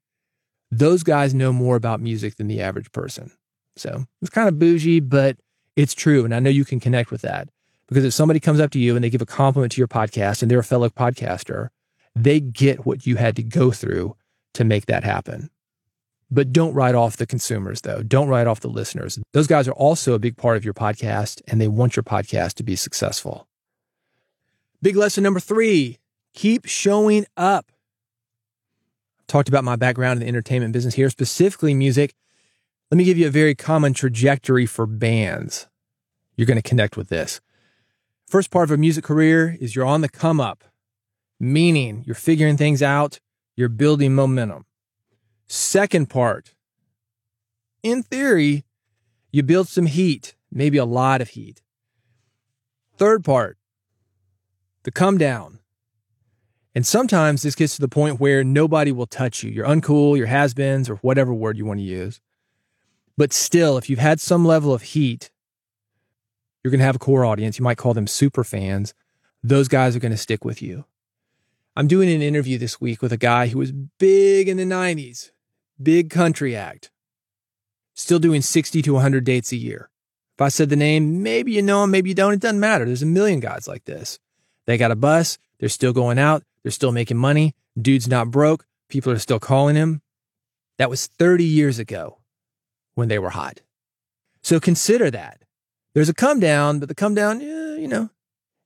those 0.71 1.03
guys 1.03 1.33
know 1.33 1.51
more 1.51 1.75
about 1.75 2.01
music 2.01 2.35
than 2.35 2.47
the 2.47 2.61
average 2.61 2.91
person. 2.91 3.31
So 3.75 4.05
it's 4.21 4.29
kind 4.29 4.47
of 4.47 4.59
bougie, 4.59 4.99
but 4.99 5.37
it's 5.75 5.93
true. 5.93 6.25
And 6.25 6.35
I 6.35 6.39
know 6.39 6.49
you 6.49 6.65
can 6.65 6.79
connect 6.79 7.11
with 7.11 7.21
that 7.21 7.49
because 7.87 8.05
if 8.05 8.13
somebody 8.13 8.39
comes 8.39 8.59
up 8.59 8.71
to 8.71 8.79
you 8.79 8.95
and 8.95 9.03
they 9.03 9.09
give 9.09 9.21
a 9.21 9.25
compliment 9.25 9.71
to 9.73 9.81
your 9.81 9.87
podcast 9.87 10.41
and 10.41 10.51
they're 10.51 10.59
a 10.59 10.63
fellow 10.63 10.89
podcaster, 10.89 11.69
they 12.15 12.39
get 12.39 12.85
what 12.85 13.07
you 13.07 13.15
had 13.15 13.35
to 13.37 13.43
go 13.43 13.71
through 13.71 14.15
to 14.53 14.63
make 14.63 14.85
that 14.87 15.03
happen. 15.03 15.49
But 16.31 16.53
don't 16.53 16.73
write 16.73 16.95
off 16.95 17.17
the 17.17 17.25
consumers, 17.25 17.81
though. 17.81 18.03
Don't 18.03 18.27
write 18.27 18.45
off 18.45 18.59
the 18.59 18.69
listeners. 18.69 19.17
Those 19.33 19.47
guys 19.47 19.67
are 19.67 19.73
also 19.73 20.13
a 20.13 20.19
big 20.19 20.37
part 20.37 20.57
of 20.57 20.65
your 20.65 20.75
podcast 20.75 21.41
and 21.47 21.59
they 21.59 21.67
want 21.67 21.95
your 21.95 22.03
podcast 22.03 22.53
to 22.55 22.63
be 22.63 22.75
successful. 22.75 23.47
Big 24.81 24.95
lesson 24.95 25.23
number 25.23 25.39
three 25.39 25.97
keep 26.33 26.65
showing 26.65 27.25
up 27.35 27.71
i 27.71 29.23
talked 29.27 29.49
about 29.49 29.63
my 29.63 29.75
background 29.75 30.17
in 30.17 30.19
the 30.19 30.27
entertainment 30.27 30.73
business 30.73 30.93
here, 30.93 31.09
specifically 31.09 31.73
music. 31.73 32.13
Let 32.91 32.97
me 32.97 33.03
give 33.03 33.17
you 33.17 33.27
a 33.27 33.31
very 33.31 33.53
common 33.55 33.93
trajectory 33.93 34.65
for 34.65 34.85
bands. 34.85 35.67
You're 36.35 36.47
going 36.47 36.61
to 36.61 36.67
connect 36.67 36.97
with 36.97 37.09
this. 37.09 37.41
First 38.25 38.51
part 38.51 38.63
of 38.63 38.71
a 38.71 38.77
music 38.77 39.03
career 39.03 39.57
is 39.59 39.75
you're 39.75 39.85
on 39.85 40.01
the 40.01 40.09
come 40.09 40.39
up, 40.39 40.63
meaning 41.39 42.03
you're 42.05 42.15
figuring 42.15 42.57
things 42.57 42.81
out, 42.81 43.19
you're 43.55 43.69
building 43.69 44.15
momentum. 44.15 44.65
Second 45.51 46.11
part, 46.11 46.53
in 47.81 48.03
theory, 48.03 48.65
you 49.31 49.41
build 49.41 49.67
some 49.67 49.87
heat, 49.87 50.35
maybe 50.51 50.77
a 50.77 50.85
lot 50.85 51.21
of 51.21 51.29
heat. 51.29 51.63
Third 52.97 53.23
part, 53.23 53.57
the 54.83 54.91
come 54.91 55.17
down. 55.17 55.57
And 56.75 56.85
sometimes 56.85 57.41
this 57.41 57.55
gets 57.55 57.73
to 57.75 57.81
the 57.81 57.87
point 57.87 58.19
where 58.19 58.43
nobody 58.43 58.91
will 58.91 59.07
touch 59.07 59.41
you. 59.41 59.49
You're 59.49 59.65
uncool, 59.65 60.15
you're 60.15 60.27
has 60.27 60.53
beens, 60.53 60.87
or 60.87 60.97
whatever 60.97 61.33
word 61.33 61.57
you 61.57 61.65
want 61.65 61.79
to 61.79 61.83
use. 61.83 62.21
But 63.17 63.33
still, 63.33 63.75
if 63.79 63.89
you've 63.89 63.97
had 63.97 64.19
some 64.19 64.45
level 64.45 64.71
of 64.71 64.83
heat, 64.83 65.31
you're 66.63 66.69
going 66.69 66.79
to 66.79 66.85
have 66.85 66.97
a 66.97 66.99
core 66.99 67.25
audience. 67.25 67.57
You 67.57 67.63
might 67.63 67.79
call 67.79 67.95
them 67.95 68.05
super 68.05 68.43
fans. 68.43 68.93
Those 69.41 69.67
guys 69.67 69.95
are 69.95 69.99
going 69.99 70.11
to 70.11 70.17
stick 70.17 70.45
with 70.45 70.61
you. 70.61 70.85
I'm 71.75 71.87
doing 71.87 72.09
an 72.09 72.21
interview 72.21 72.59
this 72.59 72.79
week 72.79 73.01
with 73.01 73.11
a 73.11 73.17
guy 73.17 73.47
who 73.47 73.57
was 73.57 73.71
big 73.71 74.47
in 74.47 74.57
the 74.57 74.63
90s, 74.63 75.31
big 75.81 76.09
country 76.09 76.55
act, 76.55 76.91
still 77.93 78.19
doing 78.19 78.41
60 78.41 78.81
to 78.81 78.93
100 78.93 79.23
dates 79.23 79.51
a 79.51 79.57
year. 79.57 79.89
If 80.37 80.41
I 80.41 80.49
said 80.49 80.69
the 80.69 80.75
name, 80.75 81.21
maybe 81.21 81.51
you 81.51 81.61
know 81.61 81.83
him, 81.83 81.91
maybe 81.91 82.09
you 82.09 82.15
don't. 82.15 82.33
It 82.33 82.39
doesn't 82.39 82.59
matter. 82.59 82.85
There's 82.85 83.01
a 83.01 83.07
million 83.07 83.39
guys 83.39 83.67
like 83.67 83.85
this. 83.85 84.19
They 84.65 84.77
got 84.77 84.91
a 84.91 84.95
bus, 84.95 85.37
they're 85.59 85.69
still 85.69 85.93
going 85.93 86.19
out, 86.19 86.43
they're 86.63 86.71
still 86.71 86.91
making 86.91 87.17
money. 87.17 87.55
Dude's 87.79 88.07
not 88.07 88.31
broke. 88.31 88.65
People 88.87 89.11
are 89.11 89.19
still 89.19 89.39
calling 89.39 89.75
him. 89.75 90.01
That 90.77 90.89
was 90.89 91.07
30 91.07 91.43
years 91.43 91.79
ago 91.79 92.19
when 92.95 93.07
they 93.07 93.19
were 93.19 93.31
hot. 93.31 93.61
So 94.41 94.59
consider 94.59 95.11
that. 95.11 95.41
There's 95.93 96.09
a 96.09 96.13
come 96.13 96.39
down, 96.39 96.79
but 96.79 96.87
the 96.87 96.95
come 96.95 97.15
down, 97.15 97.41
yeah, 97.41 97.75
you 97.75 97.87
know, 97.87 98.09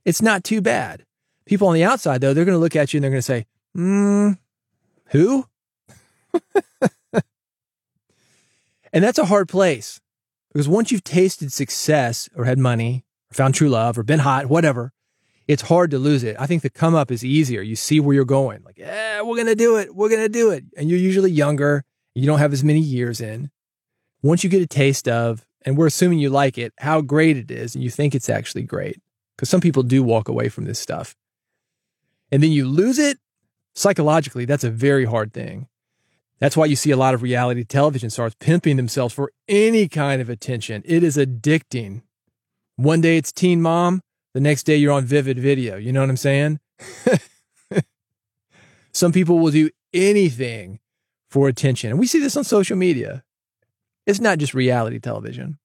it's 0.05 0.21
not 0.21 0.43
too 0.43 0.61
bad. 0.61 1.05
People 1.45 1.67
on 1.67 1.73
the 1.73 1.83
outside, 1.83 2.21
though, 2.21 2.33
they're 2.33 2.45
going 2.45 2.55
to 2.55 2.59
look 2.59 2.75
at 2.75 2.93
you 2.93 2.97
and 2.97 3.03
they're 3.03 3.11
going 3.11 3.19
to 3.19 3.21
say, 3.21 3.45
hmm, 3.73 4.31
who? 5.07 5.45
and 8.93 9.03
that's 9.03 9.17
a 9.17 9.25
hard 9.25 9.49
place 9.49 9.99
because 10.53 10.69
once 10.69 10.91
you've 10.91 11.03
tasted 11.03 11.51
success 11.51 12.29
or 12.35 12.45
had 12.45 12.59
money 12.59 13.03
or 13.31 13.35
found 13.35 13.55
true 13.55 13.69
love 13.69 13.97
or 13.97 14.03
been 14.03 14.19
hot, 14.19 14.45
whatever, 14.45 14.93
it's 15.47 15.63
hard 15.63 15.91
to 15.91 15.99
lose 15.99 16.23
it. 16.23 16.37
I 16.39 16.45
think 16.45 16.61
the 16.61 16.69
come 16.69 16.95
up 16.95 17.11
is 17.11 17.25
easier. 17.25 17.61
You 17.61 17.75
see 17.75 17.99
where 17.99 18.13
you're 18.13 18.23
going. 18.23 18.63
Like, 18.63 18.77
yeah, 18.77 19.21
we're 19.21 19.35
going 19.35 19.47
to 19.47 19.55
do 19.55 19.77
it. 19.77 19.93
We're 19.93 20.09
going 20.09 20.21
to 20.21 20.29
do 20.29 20.51
it. 20.51 20.63
And 20.77 20.89
you're 20.89 20.99
usually 20.99 21.31
younger. 21.31 21.83
You 22.15 22.27
don't 22.27 22.39
have 22.39 22.53
as 22.53 22.63
many 22.63 22.79
years 22.79 23.19
in. 23.19 23.49
Once 24.21 24.43
you 24.43 24.49
get 24.49 24.61
a 24.61 24.67
taste 24.67 25.09
of, 25.09 25.45
and 25.65 25.77
we're 25.77 25.87
assuming 25.87 26.19
you 26.19 26.29
like 26.29 26.57
it, 26.57 26.73
how 26.77 27.01
great 27.01 27.35
it 27.35 27.49
is, 27.49 27.75
and 27.75 27.83
you 27.83 27.89
think 27.89 28.13
it's 28.13 28.29
actually 28.29 28.63
great. 28.63 29.01
Because 29.35 29.49
some 29.49 29.61
people 29.61 29.83
do 29.83 30.03
walk 30.03 30.29
away 30.29 30.47
from 30.49 30.65
this 30.65 30.79
stuff. 30.79 31.15
And 32.31 32.41
then 32.43 32.51
you 32.51 32.65
lose 32.65 32.99
it 32.99 33.17
psychologically. 33.73 34.45
That's 34.45 34.63
a 34.63 34.69
very 34.69 35.05
hard 35.05 35.33
thing. 35.33 35.67
That's 36.43 36.57
why 36.57 36.65
you 36.65 36.75
see 36.75 36.91
a 36.91 36.97
lot 36.97 37.13
of 37.13 37.21
reality 37.21 37.63
television 37.63 38.09
stars 38.09 38.35
pimping 38.35 38.75
themselves 38.75 39.13
for 39.13 39.31
any 39.47 39.87
kind 39.87 40.21
of 40.21 40.29
attention. 40.29 40.81
It 40.83 41.01
is 41.01 41.15
addicting. 41.15 42.01
One 42.75 42.99
day 42.99 43.15
it's 43.15 43.31
teen 43.31 43.61
mom, 43.61 44.01
the 44.33 44.41
next 44.41 44.63
day 44.63 44.75
you're 44.75 44.91
on 44.91 45.05
vivid 45.05 45.39
video. 45.39 45.77
You 45.77 45.93
know 45.93 46.01
what 46.01 46.09
I'm 46.09 46.17
saying? 46.17 46.59
Some 48.93 49.13
people 49.13 49.39
will 49.39 49.51
do 49.51 49.69
anything 49.93 50.81
for 51.29 51.47
attention. 51.47 51.91
And 51.91 51.97
we 51.97 52.07
see 52.07 52.19
this 52.19 52.35
on 52.35 52.43
social 52.43 52.75
media. 52.75 53.23
It's 54.05 54.19
not 54.19 54.37
just 54.37 54.53
reality 54.53 54.99
television. 54.99 55.59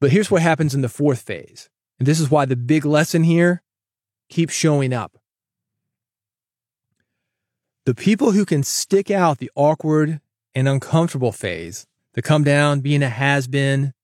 But 0.00 0.10
here's 0.10 0.28
what 0.28 0.42
happens 0.42 0.74
in 0.74 0.80
the 0.80 0.88
fourth 0.88 1.20
phase. 1.20 1.70
And 2.00 2.08
this 2.08 2.18
is 2.18 2.32
why 2.32 2.46
the 2.46 2.56
big 2.56 2.84
lesson 2.84 3.22
here 3.22 3.62
keeps 4.28 4.54
showing 4.54 4.92
up. 4.92 5.18
The 7.86 7.94
people 7.94 8.32
who 8.32 8.44
can 8.44 8.64
stick 8.64 9.12
out 9.12 9.38
the 9.38 9.50
awkward 9.54 10.20
and 10.56 10.68
uncomfortable 10.68 11.30
phase, 11.30 11.86
the 12.14 12.20
come 12.20 12.42
down, 12.42 12.80
being 12.80 13.00
a 13.00 13.08
has 13.08 13.46
been, 13.46 13.94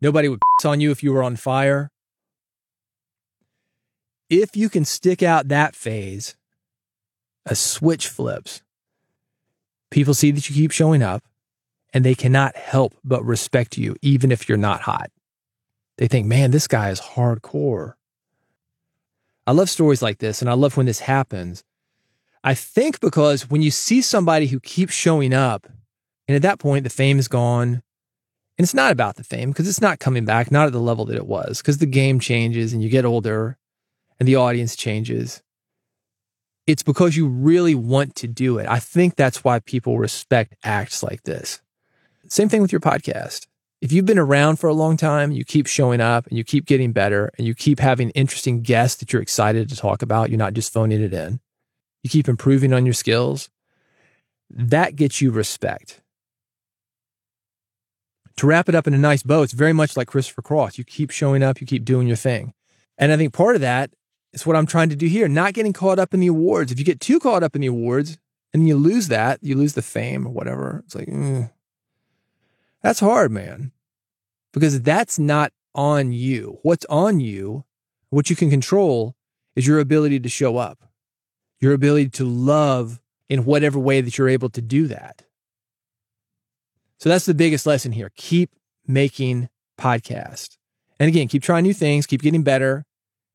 nobody 0.00 0.28
would 0.28 0.40
piss 0.58 0.64
on 0.70 0.80
you 0.80 0.90
if 0.90 1.00
you 1.00 1.12
were 1.12 1.22
on 1.22 1.36
fire, 1.36 1.92
if 4.28 4.56
you 4.56 4.68
can 4.68 4.84
stick 4.84 5.22
out 5.22 5.46
that 5.46 5.76
phase, 5.76 6.34
a 7.44 7.54
switch 7.54 8.08
flips. 8.08 8.62
People 9.92 10.14
see 10.14 10.32
that 10.32 10.50
you 10.50 10.54
keep 10.56 10.72
showing 10.72 11.04
up 11.04 11.22
and 11.94 12.04
they 12.04 12.16
cannot 12.16 12.56
help 12.56 12.94
but 13.04 13.24
respect 13.24 13.78
you, 13.78 13.94
even 14.02 14.32
if 14.32 14.48
you're 14.48 14.58
not 14.58 14.80
hot. 14.80 15.12
They 15.98 16.08
think, 16.08 16.26
man, 16.26 16.50
this 16.50 16.66
guy 16.66 16.90
is 16.90 17.00
hardcore. 17.00 17.94
I 19.46 19.52
love 19.52 19.70
stories 19.70 20.02
like 20.02 20.18
this 20.18 20.42
and 20.42 20.50
I 20.50 20.54
love 20.54 20.76
when 20.76 20.86
this 20.86 20.98
happens. 20.98 21.62
I 22.46 22.54
think 22.54 23.00
because 23.00 23.50
when 23.50 23.60
you 23.60 23.72
see 23.72 24.00
somebody 24.00 24.46
who 24.46 24.60
keeps 24.60 24.94
showing 24.94 25.34
up, 25.34 25.66
and 26.28 26.36
at 26.36 26.42
that 26.42 26.60
point, 26.60 26.84
the 26.84 26.90
fame 26.90 27.18
is 27.18 27.26
gone, 27.26 27.82
And 28.58 28.64
it's 28.64 28.72
not 28.72 28.92
about 28.92 29.16
the 29.16 29.24
fame 29.24 29.50
because 29.50 29.68
it's 29.68 29.82
not 29.82 29.98
coming 29.98 30.24
back, 30.24 30.50
not 30.50 30.66
at 30.66 30.72
the 30.72 30.80
level 30.80 31.04
that 31.06 31.16
it 31.16 31.26
was, 31.26 31.58
because 31.58 31.78
the 31.78 31.86
game 31.86 32.20
changes 32.20 32.72
and 32.72 32.82
you 32.82 32.88
get 32.88 33.04
older 33.04 33.58
and 34.18 34.26
the 34.26 34.36
audience 34.36 34.76
changes. 34.76 35.42
It's 36.66 36.82
because 36.82 37.16
you 37.16 37.28
really 37.28 37.74
want 37.74 38.14
to 38.16 38.26
do 38.26 38.58
it. 38.58 38.66
I 38.66 38.78
think 38.78 39.14
that's 39.14 39.44
why 39.44 39.58
people 39.58 39.98
respect 39.98 40.54
acts 40.64 41.02
like 41.02 41.24
this. 41.24 41.60
Same 42.28 42.48
thing 42.48 42.62
with 42.62 42.72
your 42.72 42.80
podcast. 42.80 43.46
If 43.82 43.92
you've 43.92 44.06
been 44.06 44.18
around 44.18 44.56
for 44.56 44.68
a 44.68 44.74
long 44.74 44.96
time, 44.96 45.32
you 45.32 45.44
keep 45.44 45.66
showing 45.66 46.00
up 46.00 46.26
and 46.26 46.38
you 46.38 46.44
keep 46.44 46.64
getting 46.64 46.92
better 46.92 47.30
and 47.36 47.46
you 47.46 47.54
keep 47.54 47.78
having 47.78 48.08
interesting 48.10 48.62
guests 48.62 48.96
that 49.00 49.12
you're 49.12 49.20
excited 49.20 49.68
to 49.68 49.76
talk 49.76 50.00
about. 50.00 50.30
You're 50.30 50.38
not 50.38 50.54
just 50.54 50.72
phoning 50.72 51.02
it 51.02 51.12
in. 51.12 51.40
You 52.06 52.10
keep 52.10 52.28
improving 52.28 52.72
on 52.72 52.86
your 52.86 52.94
skills. 52.94 53.50
That 54.48 54.94
gets 54.94 55.20
you 55.20 55.32
respect. 55.32 56.02
To 58.36 58.46
wrap 58.46 58.68
it 58.68 58.76
up 58.76 58.86
in 58.86 58.94
a 58.94 58.98
nice 58.98 59.24
bow, 59.24 59.42
it's 59.42 59.52
very 59.52 59.72
much 59.72 59.96
like 59.96 60.06
Christopher 60.06 60.40
Cross. 60.40 60.78
You 60.78 60.84
keep 60.84 61.10
showing 61.10 61.42
up, 61.42 61.60
you 61.60 61.66
keep 61.66 61.84
doing 61.84 62.06
your 62.06 62.16
thing. 62.16 62.54
And 62.96 63.10
I 63.10 63.16
think 63.16 63.32
part 63.32 63.56
of 63.56 63.60
that 63.62 63.90
is 64.32 64.46
what 64.46 64.54
I'm 64.54 64.66
trying 64.66 64.88
to 64.90 64.94
do 64.94 65.08
here, 65.08 65.26
not 65.26 65.52
getting 65.54 65.72
caught 65.72 65.98
up 65.98 66.14
in 66.14 66.20
the 66.20 66.28
awards. 66.28 66.70
If 66.70 66.78
you 66.78 66.84
get 66.84 67.00
too 67.00 67.18
caught 67.18 67.42
up 67.42 67.56
in 67.56 67.60
the 67.60 67.66
awards 67.66 68.18
and 68.54 68.68
you 68.68 68.76
lose 68.76 69.08
that, 69.08 69.40
you 69.42 69.56
lose 69.56 69.72
the 69.72 69.82
fame 69.82 70.28
or 70.28 70.30
whatever, 70.30 70.84
it's 70.86 70.94
like, 70.94 71.08
mm, 71.08 71.50
that's 72.84 73.00
hard, 73.00 73.32
man, 73.32 73.72
because 74.52 74.80
that's 74.80 75.18
not 75.18 75.52
on 75.74 76.12
you. 76.12 76.60
What's 76.62 76.86
on 76.86 77.18
you, 77.18 77.64
what 78.10 78.30
you 78.30 78.36
can 78.36 78.48
control, 78.48 79.16
is 79.56 79.66
your 79.66 79.80
ability 79.80 80.20
to 80.20 80.28
show 80.28 80.56
up, 80.56 80.85
your 81.60 81.72
ability 81.72 82.10
to 82.10 82.24
love 82.24 83.00
in 83.28 83.44
whatever 83.44 83.78
way 83.78 84.00
that 84.00 84.16
you're 84.16 84.28
able 84.28 84.50
to 84.50 84.62
do 84.62 84.86
that. 84.88 85.22
So 86.98 87.08
that's 87.08 87.26
the 87.26 87.34
biggest 87.34 87.66
lesson 87.66 87.92
here. 87.92 88.10
Keep 88.16 88.54
making 88.86 89.48
podcasts. 89.78 90.56
And 90.98 91.08
again, 91.08 91.28
keep 91.28 91.42
trying 91.42 91.64
new 91.64 91.74
things, 91.74 92.06
keep 92.06 92.22
getting 92.22 92.42
better, 92.42 92.84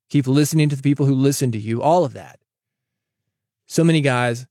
keep 0.10 0.28
listening 0.28 0.70
to 0.70 0.76
the 0.76 0.82
people 0.82 1.06
who 1.06 1.14
listen 1.14 1.52
to 1.52 1.60
you, 1.60 1.82
all 1.82 2.04
of 2.04 2.14
that. 2.14 2.40
So 3.68 3.84
many 3.84 4.02
guys, 4.02 4.48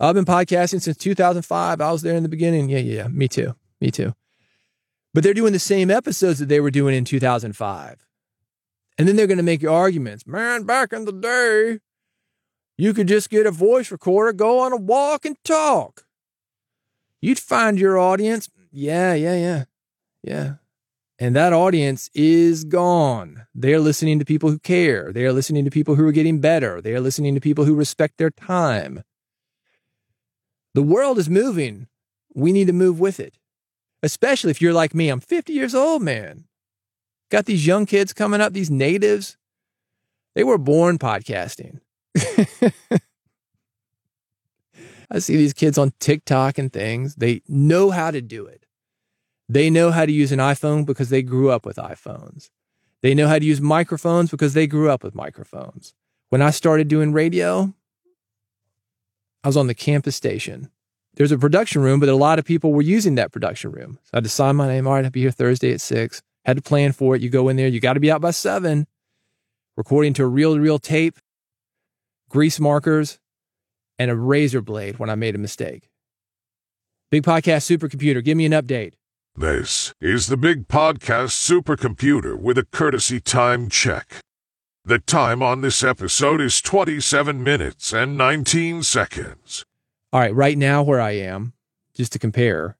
I've 0.00 0.14
been 0.14 0.24
podcasting 0.24 0.82
since 0.82 0.96
2005. 0.96 1.80
I 1.80 1.92
was 1.92 2.02
there 2.02 2.16
in 2.16 2.22
the 2.22 2.28
beginning. 2.28 2.68
Yeah, 2.68 2.78
yeah, 2.78 3.02
yeah. 3.02 3.08
Me 3.08 3.28
too. 3.28 3.54
Me 3.80 3.90
too. 3.90 4.14
But 5.14 5.24
they're 5.24 5.34
doing 5.34 5.52
the 5.52 5.58
same 5.58 5.90
episodes 5.90 6.38
that 6.38 6.48
they 6.48 6.60
were 6.60 6.70
doing 6.70 6.94
in 6.94 7.04
2005. 7.04 8.06
And 8.98 9.08
then 9.08 9.16
they're 9.16 9.26
going 9.26 9.38
to 9.38 9.44
make 9.44 9.62
your 9.62 9.74
arguments. 9.74 10.26
Man, 10.26 10.64
back 10.64 10.92
in 10.92 11.04
the 11.04 11.12
day, 11.12 11.78
you 12.78 12.94
could 12.94 13.08
just 13.08 13.28
get 13.28 13.44
a 13.44 13.50
voice 13.50 13.90
recorder, 13.90 14.32
go 14.32 14.60
on 14.60 14.72
a 14.72 14.76
walk 14.76 15.26
and 15.26 15.36
talk. 15.44 16.06
You'd 17.20 17.40
find 17.40 17.78
your 17.78 17.98
audience. 17.98 18.48
Yeah, 18.70 19.14
yeah, 19.14 19.34
yeah. 19.34 19.64
Yeah. 20.22 20.52
And 21.18 21.34
that 21.34 21.52
audience 21.52 22.08
is 22.14 22.62
gone. 22.62 23.46
They're 23.52 23.80
listening 23.80 24.20
to 24.20 24.24
people 24.24 24.50
who 24.50 24.60
care. 24.60 25.12
They 25.12 25.24
are 25.24 25.32
listening 25.32 25.64
to 25.64 25.70
people 25.70 25.96
who 25.96 26.06
are 26.06 26.12
getting 26.12 26.40
better. 26.40 26.80
They 26.80 26.94
are 26.94 27.00
listening 27.00 27.34
to 27.34 27.40
people 27.40 27.64
who 27.64 27.74
respect 27.74 28.18
their 28.18 28.30
time. 28.30 29.02
The 30.74 30.82
world 30.82 31.18
is 31.18 31.28
moving. 31.28 31.88
We 32.34 32.52
need 32.52 32.68
to 32.68 32.72
move 32.72 33.00
with 33.00 33.18
it. 33.18 33.34
Especially 34.00 34.52
if 34.52 34.62
you're 34.62 34.72
like 34.72 34.94
me. 34.94 35.08
I'm 35.08 35.18
50 35.18 35.52
years 35.52 35.74
old, 35.74 36.02
man. 36.02 36.44
Got 37.30 37.46
these 37.46 37.66
young 37.66 37.84
kids 37.84 38.12
coming 38.12 38.40
up, 38.40 38.52
these 38.52 38.70
natives. 38.70 39.36
They 40.36 40.44
were 40.44 40.58
born 40.58 40.98
podcasting. 40.98 41.80
I 45.10 45.20
see 45.20 45.36
these 45.36 45.54
kids 45.54 45.78
on 45.78 45.92
TikTok 46.00 46.58
and 46.58 46.72
things. 46.72 47.14
They 47.16 47.42
know 47.48 47.90
how 47.90 48.10
to 48.10 48.20
do 48.20 48.46
it. 48.46 48.66
They 49.48 49.70
know 49.70 49.90
how 49.90 50.04
to 50.04 50.12
use 50.12 50.32
an 50.32 50.38
iPhone 50.38 50.84
because 50.84 51.08
they 51.08 51.22
grew 51.22 51.50
up 51.50 51.64
with 51.64 51.76
iPhones. 51.76 52.50
They 53.02 53.14
know 53.14 53.28
how 53.28 53.38
to 53.38 53.44
use 53.44 53.60
microphones 53.60 54.30
because 54.30 54.52
they 54.52 54.66
grew 54.66 54.90
up 54.90 55.02
with 55.02 55.14
microphones. 55.14 55.94
When 56.28 56.42
I 56.42 56.50
started 56.50 56.88
doing 56.88 57.12
radio, 57.12 57.72
I 59.42 59.48
was 59.48 59.56
on 59.56 59.66
the 59.66 59.74
campus 59.74 60.16
station. 60.16 60.70
There's 61.14 61.32
a 61.32 61.38
production 61.38 61.80
room, 61.82 62.00
but 62.00 62.08
a 62.08 62.14
lot 62.14 62.38
of 62.38 62.44
people 62.44 62.72
were 62.72 62.82
using 62.82 63.14
that 63.14 63.32
production 63.32 63.72
room. 63.72 63.98
So 64.04 64.10
I 64.14 64.16
had 64.18 64.24
to 64.24 64.30
sign 64.30 64.56
my 64.56 64.68
name. 64.68 64.86
All 64.86 64.92
right, 64.92 65.04
I'll 65.04 65.10
be 65.10 65.22
here 65.22 65.30
Thursday 65.30 65.72
at 65.72 65.80
six. 65.80 66.22
Had 66.44 66.56
to 66.56 66.62
plan 66.62 66.92
for 66.92 67.16
it. 67.16 67.22
You 67.22 67.30
go 67.30 67.48
in 67.48 67.56
there, 67.56 67.68
you 67.68 67.80
got 67.80 67.94
to 67.94 68.00
be 68.00 68.10
out 68.10 68.20
by 68.20 68.30
seven, 68.30 68.86
recording 69.76 70.12
to 70.14 70.24
a 70.24 70.26
reel 70.26 70.54
to 70.54 70.60
reel 70.60 70.78
tape, 70.78 71.18
grease 72.28 72.60
markers, 72.60 73.18
and 73.98 74.10
a 74.10 74.16
razor 74.16 74.60
blade 74.60 74.98
when 74.98 75.10
I 75.10 75.14
made 75.14 75.34
a 75.34 75.38
mistake. 75.38 75.90
Big 77.10 77.22
Podcast 77.22 77.64
Supercomputer, 77.66 78.22
give 78.22 78.36
me 78.36 78.44
an 78.44 78.52
update. 78.52 78.92
This 79.34 79.94
is 80.00 80.26
the 80.26 80.36
Big 80.36 80.68
Podcast 80.68 81.30
Supercomputer 81.30 82.38
with 82.38 82.58
a 82.58 82.64
courtesy 82.64 83.20
time 83.20 83.68
check. 83.68 84.20
The 84.84 84.98
time 84.98 85.42
on 85.42 85.60
this 85.60 85.82
episode 85.82 86.40
is 86.40 86.60
27 86.60 87.42
minutes 87.42 87.92
and 87.92 88.16
19 88.16 88.82
seconds. 88.82 89.64
All 90.12 90.20
right, 90.20 90.34
right 90.34 90.58
now 90.58 90.82
where 90.82 91.00
I 91.00 91.12
am, 91.12 91.52
just 91.94 92.12
to 92.12 92.18
compare, 92.18 92.76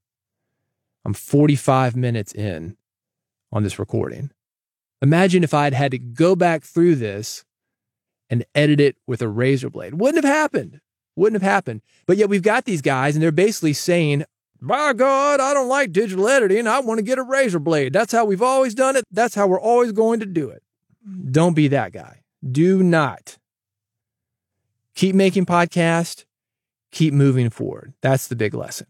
I'm 1.04 1.14
45 1.14 1.96
minutes 1.96 2.32
in 2.32 2.76
on 3.52 3.62
this 3.62 3.78
recording. 3.78 4.30
Imagine 5.00 5.44
if 5.44 5.54
I'd 5.54 5.74
had 5.74 5.92
to 5.92 5.98
go 5.98 6.34
back 6.34 6.64
through 6.64 6.96
this 6.96 7.44
and 8.30 8.44
edit 8.54 8.80
it 8.80 8.96
with 9.06 9.22
a 9.22 9.28
razor 9.28 9.70
blade. 9.70 9.94
Wouldn't 9.94 10.24
have 10.24 10.32
happened. 10.32 10.80
Wouldn't 11.16 11.42
have 11.42 11.50
happened. 11.50 11.82
But 12.06 12.16
yet 12.16 12.28
we've 12.28 12.42
got 12.42 12.64
these 12.64 12.82
guys 12.82 13.16
and 13.16 13.22
they're 13.22 13.32
basically 13.32 13.72
saying, 13.72 14.24
my 14.60 14.92
God, 14.92 15.40
I 15.40 15.54
don't 15.54 15.68
like 15.68 15.92
digital 15.92 16.28
editing. 16.28 16.66
I 16.66 16.80
want 16.80 16.98
to 16.98 17.04
get 17.04 17.18
a 17.18 17.22
razor 17.22 17.60
blade. 17.60 17.92
That's 17.92 18.12
how 18.12 18.24
we've 18.24 18.42
always 18.42 18.74
done 18.74 18.96
it. 18.96 19.04
That's 19.10 19.34
how 19.34 19.46
we're 19.46 19.60
always 19.60 19.92
going 19.92 20.20
to 20.20 20.26
do 20.26 20.50
it. 20.50 20.62
Don't 21.30 21.54
be 21.54 21.68
that 21.68 21.92
guy. 21.92 22.22
Do 22.48 22.82
not. 22.82 23.38
Keep 24.94 25.14
making 25.14 25.46
podcasts. 25.46 26.24
Keep 26.90 27.14
moving 27.14 27.50
forward. 27.50 27.94
That's 28.00 28.28
the 28.28 28.36
big 28.36 28.54
lesson. 28.54 28.86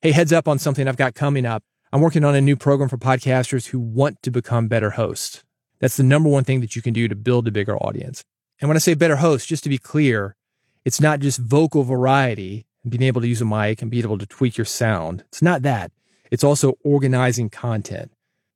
Hey, 0.00 0.12
heads 0.12 0.32
up 0.32 0.46
on 0.46 0.58
something 0.58 0.86
I've 0.86 0.96
got 0.96 1.14
coming 1.14 1.44
up. 1.44 1.64
I'm 1.92 2.00
working 2.00 2.24
on 2.24 2.34
a 2.34 2.40
new 2.40 2.56
program 2.56 2.88
for 2.88 2.98
podcasters 2.98 3.68
who 3.68 3.80
want 3.80 4.22
to 4.22 4.30
become 4.30 4.68
better 4.68 4.90
hosts. 4.90 5.42
That's 5.80 5.96
the 5.96 6.02
number 6.02 6.28
one 6.28 6.44
thing 6.44 6.60
that 6.60 6.76
you 6.76 6.82
can 6.82 6.92
do 6.92 7.08
to 7.08 7.16
build 7.16 7.48
a 7.48 7.50
bigger 7.50 7.76
audience. 7.76 8.22
And 8.60 8.68
when 8.68 8.76
I 8.76 8.80
say 8.80 8.94
better 8.94 9.16
host, 9.16 9.48
just 9.48 9.62
to 9.64 9.68
be 9.68 9.78
clear, 9.78 10.36
it's 10.84 11.00
not 11.00 11.20
just 11.20 11.38
vocal 11.38 11.84
variety 11.84 12.66
and 12.82 12.90
being 12.90 13.02
able 13.02 13.20
to 13.20 13.28
use 13.28 13.40
a 13.40 13.44
mic 13.44 13.82
and 13.82 13.90
being 13.90 14.04
able 14.04 14.18
to 14.18 14.26
tweak 14.26 14.56
your 14.56 14.64
sound. 14.64 15.24
It's 15.28 15.42
not 15.42 15.62
that. 15.62 15.92
It's 16.30 16.44
also 16.44 16.78
organizing 16.84 17.50
content, 17.50 18.12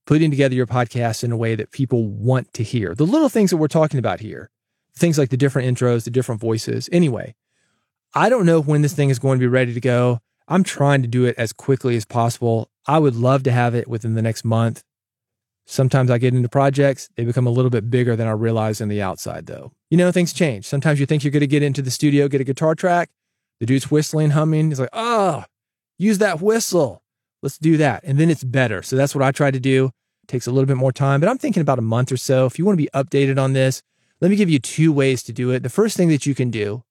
putting 0.07 0.31
together 0.31 0.55
your 0.55 0.67
podcast 0.67 1.25
in 1.25 1.33
a 1.33 1.37
way 1.37 1.55
that 1.55 1.73
people 1.73 2.07
want 2.07 2.53
to 2.55 2.63
hear. 2.63 2.95
The 2.95 3.07
little 3.07 3.29
things 3.29 3.51
that 3.51 3.57
we're 3.57 3.69
talking 3.69 3.99
about 3.99 4.21
here, 4.21 4.51
things 4.95 5.19
like 5.19 5.31
the 5.31 5.37
different 5.37 5.69
intros, 5.69 6.05
the 6.05 6.11
different 6.11 6.41
voices. 6.41 6.89
Anyway, 6.93 7.35
I 8.15 8.29
don't 8.29 8.47
know 8.47 8.61
when 8.61 8.83
this 8.83 8.93
thing 8.93 9.11
is 9.11 9.19
going 9.19 9.39
to 9.39 9.43
be 9.43 9.49
ready 9.49 9.73
to 9.73 9.81
go. 9.81 10.21
I'm 10.49 10.65
trying 10.65 11.03
to 11.03 11.09
do 11.09 11.25
it 11.25 11.37
as 11.39 11.53
quickly 11.53 11.97
as 11.97 12.05
possible. 12.05 12.69
I 12.87 12.99
would 12.99 13.17
love 13.17 13.43
to 13.45 13.53
have 13.53 13.75
it 13.75 13.89
within 13.89 14.15
the 14.15 14.23
next 14.23 14.45
month. 14.45 14.83
Sometimes 15.67 16.11
I 16.11 16.19
get 16.19 16.35
into 16.35 16.49
projects, 16.49 17.09
they 17.17 17.25
become 17.25 17.47
a 17.47 17.51
little 17.51 17.71
bit 17.71 17.91
bigger 17.91 18.17
than 18.17 18.27
I 18.27 18.33
realize 18.33 18.81
on 18.81 18.89
the 18.89 19.01
outside, 19.01 19.47
though. 19.47 19.73
You 19.91 19.97
know, 19.97 20.11
things 20.11 20.33
change. 20.33 20.65
Sometimes 20.65 20.99
you 20.99 21.07
think 21.07 21.23
you're 21.23 21.31
going 21.31 21.41
to 21.41 21.47
get 21.47 21.63
into 21.63 21.83
the 21.83 21.91
studio, 21.91 22.29
get 22.29 22.41
a 22.41 22.45
guitar 22.45 22.75
track. 22.75 23.11
The 23.61 23.67
dude's 23.67 23.91
whistling, 23.91 24.31
humming. 24.31 24.69
He's 24.69 24.81
like, 24.81 24.89
oh, 24.93 25.45
use 25.99 26.19
that 26.19 26.41
whistle. 26.41 27.03
Let's 27.43 27.59
do 27.59 27.77
that. 27.77 28.03
And 28.05 28.19
then 28.19 28.29
it's 28.29 28.45
better. 28.45 28.83
So 28.83 28.97
that's 28.97 29.15
what 29.15 29.23
I 29.23 29.31
try 29.31 29.51
to 29.51 29.61
do. 29.61 29.87
It 30.25 30.29
takes 30.29 30.47
a 30.47 30.51
little 30.51 30.67
bit 30.67 30.77
more 30.77 30.93
time, 30.93 31.21
but 31.21 31.29
I'm 31.29 31.39
thinking 31.39 31.61
about 31.61 31.79
a 31.79 31.83
month 31.83 32.13
or 32.13 32.17
so. 32.17 32.47
If 32.47 32.59
you 32.59 32.65
want 32.65 32.79
to 32.79 32.83
be 32.85 32.91
updated 32.95 33.41
on 33.41 33.53
this, 33.53 33.83
let 34.21 34.31
me 34.31 34.37
give 34.37 34.51
you 34.51 34.59
two 34.59 34.93
ways 34.93 35.23
to 35.25 35.33
do 35.33 35.51
it. 35.51 35.63
The 35.63 35.69
first 35.69 35.97
thing 35.97 36.09
that 36.09 36.27
you 36.27 36.35
can 36.35 36.51
do, 36.51 36.85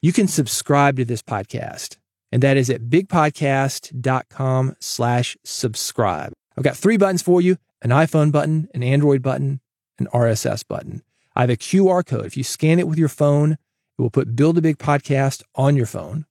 you 0.00 0.12
can 0.12 0.28
subscribe 0.28 0.96
to 0.96 1.04
this 1.04 1.22
podcast. 1.22 1.96
And 2.30 2.42
that 2.42 2.56
is 2.56 2.70
at 2.70 2.84
bigpodcast.com 2.84 4.76
slash 4.80 5.36
subscribe. 5.44 6.32
I've 6.56 6.64
got 6.64 6.76
three 6.76 6.96
buttons 6.96 7.22
for 7.22 7.40
you 7.40 7.58
an 7.82 7.90
iPhone 7.90 8.32
button, 8.32 8.68
an 8.72 8.82
Android 8.82 9.22
button, 9.22 9.60
an 9.98 10.06
RSS 10.14 10.66
button. 10.66 11.02
I 11.36 11.42
have 11.42 11.50
a 11.50 11.56
QR 11.56 12.06
code. 12.06 12.26
If 12.26 12.36
you 12.36 12.44
scan 12.44 12.78
it 12.78 12.88
with 12.88 12.98
your 12.98 13.08
phone, 13.08 13.52
it 13.52 14.02
will 14.02 14.10
put 14.10 14.34
Build 14.34 14.56
a 14.56 14.62
Big 14.62 14.78
Podcast 14.78 15.42
on 15.54 15.76
your 15.76 15.86
phone. 15.86 16.26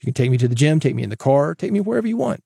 You 0.00 0.06
can 0.06 0.14
take 0.14 0.30
me 0.30 0.38
to 0.38 0.48
the 0.48 0.54
gym, 0.54 0.80
take 0.80 0.94
me 0.94 1.02
in 1.02 1.10
the 1.10 1.16
car, 1.16 1.54
take 1.54 1.72
me 1.72 1.80
wherever 1.80 2.06
you 2.06 2.16
want. 2.16 2.42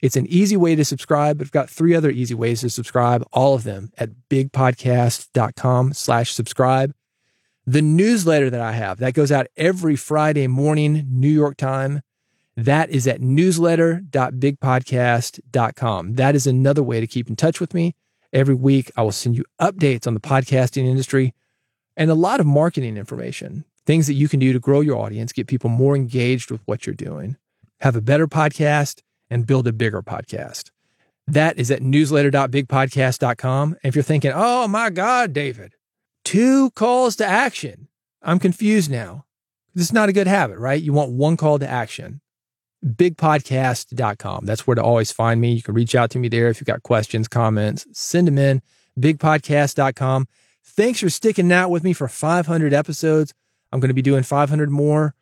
It's 0.00 0.16
an 0.16 0.26
easy 0.26 0.56
way 0.56 0.76
to 0.76 0.84
subscribe. 0.84 1.38
But 1.38 1.46
I've 1.46 1.52
got 1.52 1.70
three 1.70 1.94
other 1.94 2.10
easy 2.10 2.34
ways 2.34 2.60
to 2.60 2.70
subscribe, 2.70 3.24
all 3.32 3.54
of 3.54 3.64
them 3.64 3.90
at 3.98 4.10
bigpodcast.com 4.30 5.92
slash 5.92 6.32
subscribe. 6.32 6.94
The 7.66 7.82
newsletter 7.82 8.48
that 8.48 8.60
I 8.60 8.72
have, 8.72 8.98
that 8.98 9.14
goes 9.14 9.30
out 9.30 9.48
every 9.56 9.96
Friday 9.96 10.46
morning, 10.46 11.06
New 11.10 11.28
York 11.28 11.56
time. 11.56 12.00
That 12.58 12.90
is 12.90 13.06
at 13.06 13.20
newsletter.bigpodcast.com. 13.20 16.14
That 16.14 16.34
is 16.34 16.46
another 16.48 16.82
way 16.82 16.98
to 16.98 17.06
keep 17.06 17.28
in 17.28 17.36
touch 17.36 17.60
with 17.60 17.72
me. 17.72 17.94
Every 18.32 18.56
week, 18.56 18.90
I 18.96 19.02
will 19.02 19.12
send 19.12 19.36
you 19.36 19.44
updates 19.60 20.08
on 20.08 20.14
the 20.14 20.20
podcasting 20.20 20.84
industry 20.84 21.34
and 21.96 22.10
a 22.10 22.16
lot 22.16 22.40
of 22.40 22.46
marketing 22.46 22.96
information, 22.96 23.64
things 23.86 24.08
that 24.08 24.14
you 24.14 24.28
can 24.28 24.40
do 24.40 24.52
to 24.52 24.58
grow 24.58 24.80
your 24.80 24.98
audience, 24.98 25.32
get 25.32 25.46
people 25.46 25.70
more 25.70 25.94
engaged 25.94 26.50
with 26.50 26.60
what 26.64 26.84
you're 26.84 26.96
doing, 26.96 27.36
have 27.78 27.94
a 27.94 28.00
better 28.00 28.26
podcast, 28.26 29.02
and 29.30 29.46
build 29.46 29.68
a 29.68 29.72
bigger 29.72 30.02
podcast. 30.02 30.72
That 31.28 31.60
is 31.60 31.70
at 31.70 31.80
newsletter.bigpodcast.com. 31.80 33.68
And 33.68 33.88
if 33.88 33.94
you're 33.94 34.02
thinking, 34.02 34.32
oh 34.34 34.66
my 34.66 34.90
God, 34.90 35.32
David, 35.32 35.74
two 36.24 36.70
calls 36.70 37.14
to 37.16 37.24
action, 37.24 37.86
I'm 38.20 38.40
confused 38.40 38.90
now. 38.90 39.26
This 39.76 39.86
is 39.86 39.92
not 39.92 40.08
a 40.08 40.12
good 40.12 40.26
habit, 40.26 40.58
right? 40.58 40.82
You 40.82 40.92
want 40.92 41.12
one 41.12 41.36
call 41.36 41.60
to 41.60 41.68
action. 41.68 42.20
Bigpodcast.com. 42.84 44.46
That's 44.46 44.66
where 44.66 44.74
to 44.74 44.82
always 44.82 45.10
find 45.12 45.40
me. 45.40 45.52
You 45.52 45.62
can 45.62 45.74
reach 45.74 45.94
out 45.94 46.10
to 46.10 46.18
me 46.18 46.28
there 46.28 46.48
if 46.48 46.60
you've 46.60 46.66
got 46.66 46.82
questions, 46.82 47.28
comments, 47.28 47.86
send 47.92 48.26
them 48.26 48.38
in. 48.38 48.62
Bigpodcast.com. 48.98 50.28
Thanks 50.64 51.00
for 51.00 51.10
sticking 51.10 51.52
out 51.52 51.70
with 51.70 51.82
me 51.82 51.92
for 51.92 52.08
500 52.08 52.72
episodes. 52.72 53.34
I'm 53.72 53.80
going 53.80 53.88
to 53.88 53.94
be 53.94 54.02
doing 54.02 54.22
500 54.22 54.70
more, 54.70 55.14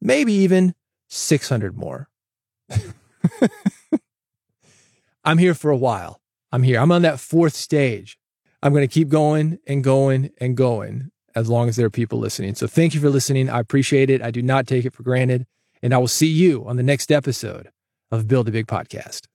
maybe 0.00 0.32
even 0.32 0.74
600 1.08 1.76
more. 1.76 2.08
I'm 5.24 5.38
here 5.38 5.54
for 5.54 5.70
a 5.70 5.76
while. 5.76 6.20
I'm 6.52 6.62
here. 6.62 6.78
I'm 6.80 6.92
on 6.92 7.02
that 7.02 7.20
fourth 7.20 7.54
stage. 7.54 8.18
I'm 8.62 8.72
going 8.72 8.86
to 8.86 8.92
keep 8.92 9.08
going 9.08 9.58
and 9.66 9.82
going 9.82 10.30
and 10.38 10.56
going 10.56 11.10
as 11.34 11.48
long 11.48 11.68
as 11.68 11.76
there 11.76 11.86
are 11.86 11.90
people 11.90 12.18
listening. 12.18 12.54
So 12.54 12.66
thank 12.66 12.94
you 12.94 13.00
for 13.00 13.08
listening. 13.10 13.48
I 13.48 13.60
appreciate 13.60 14.10
it. 14.10 14.22
I 14.22 14.30
do 14.30 14.42
not 14.42 14.66
take 14.66 14.84
it 14.84 14.92
for 14.94 15.02
granted. 15.02 15.46
And 15.82 15.94
I 15.94 15.98
will 15.98 16.08
see 16.08 16.26
you 16.26 16.66
on 16.66 16.76
the 16.76 16.82
next 16.82 17.10
episode 17.10 17.70
of 18.10 18.28
Build 18.28 18.48
a 18.48 18.50
Big 18.50 18.66
Podcast. 18.66 19.26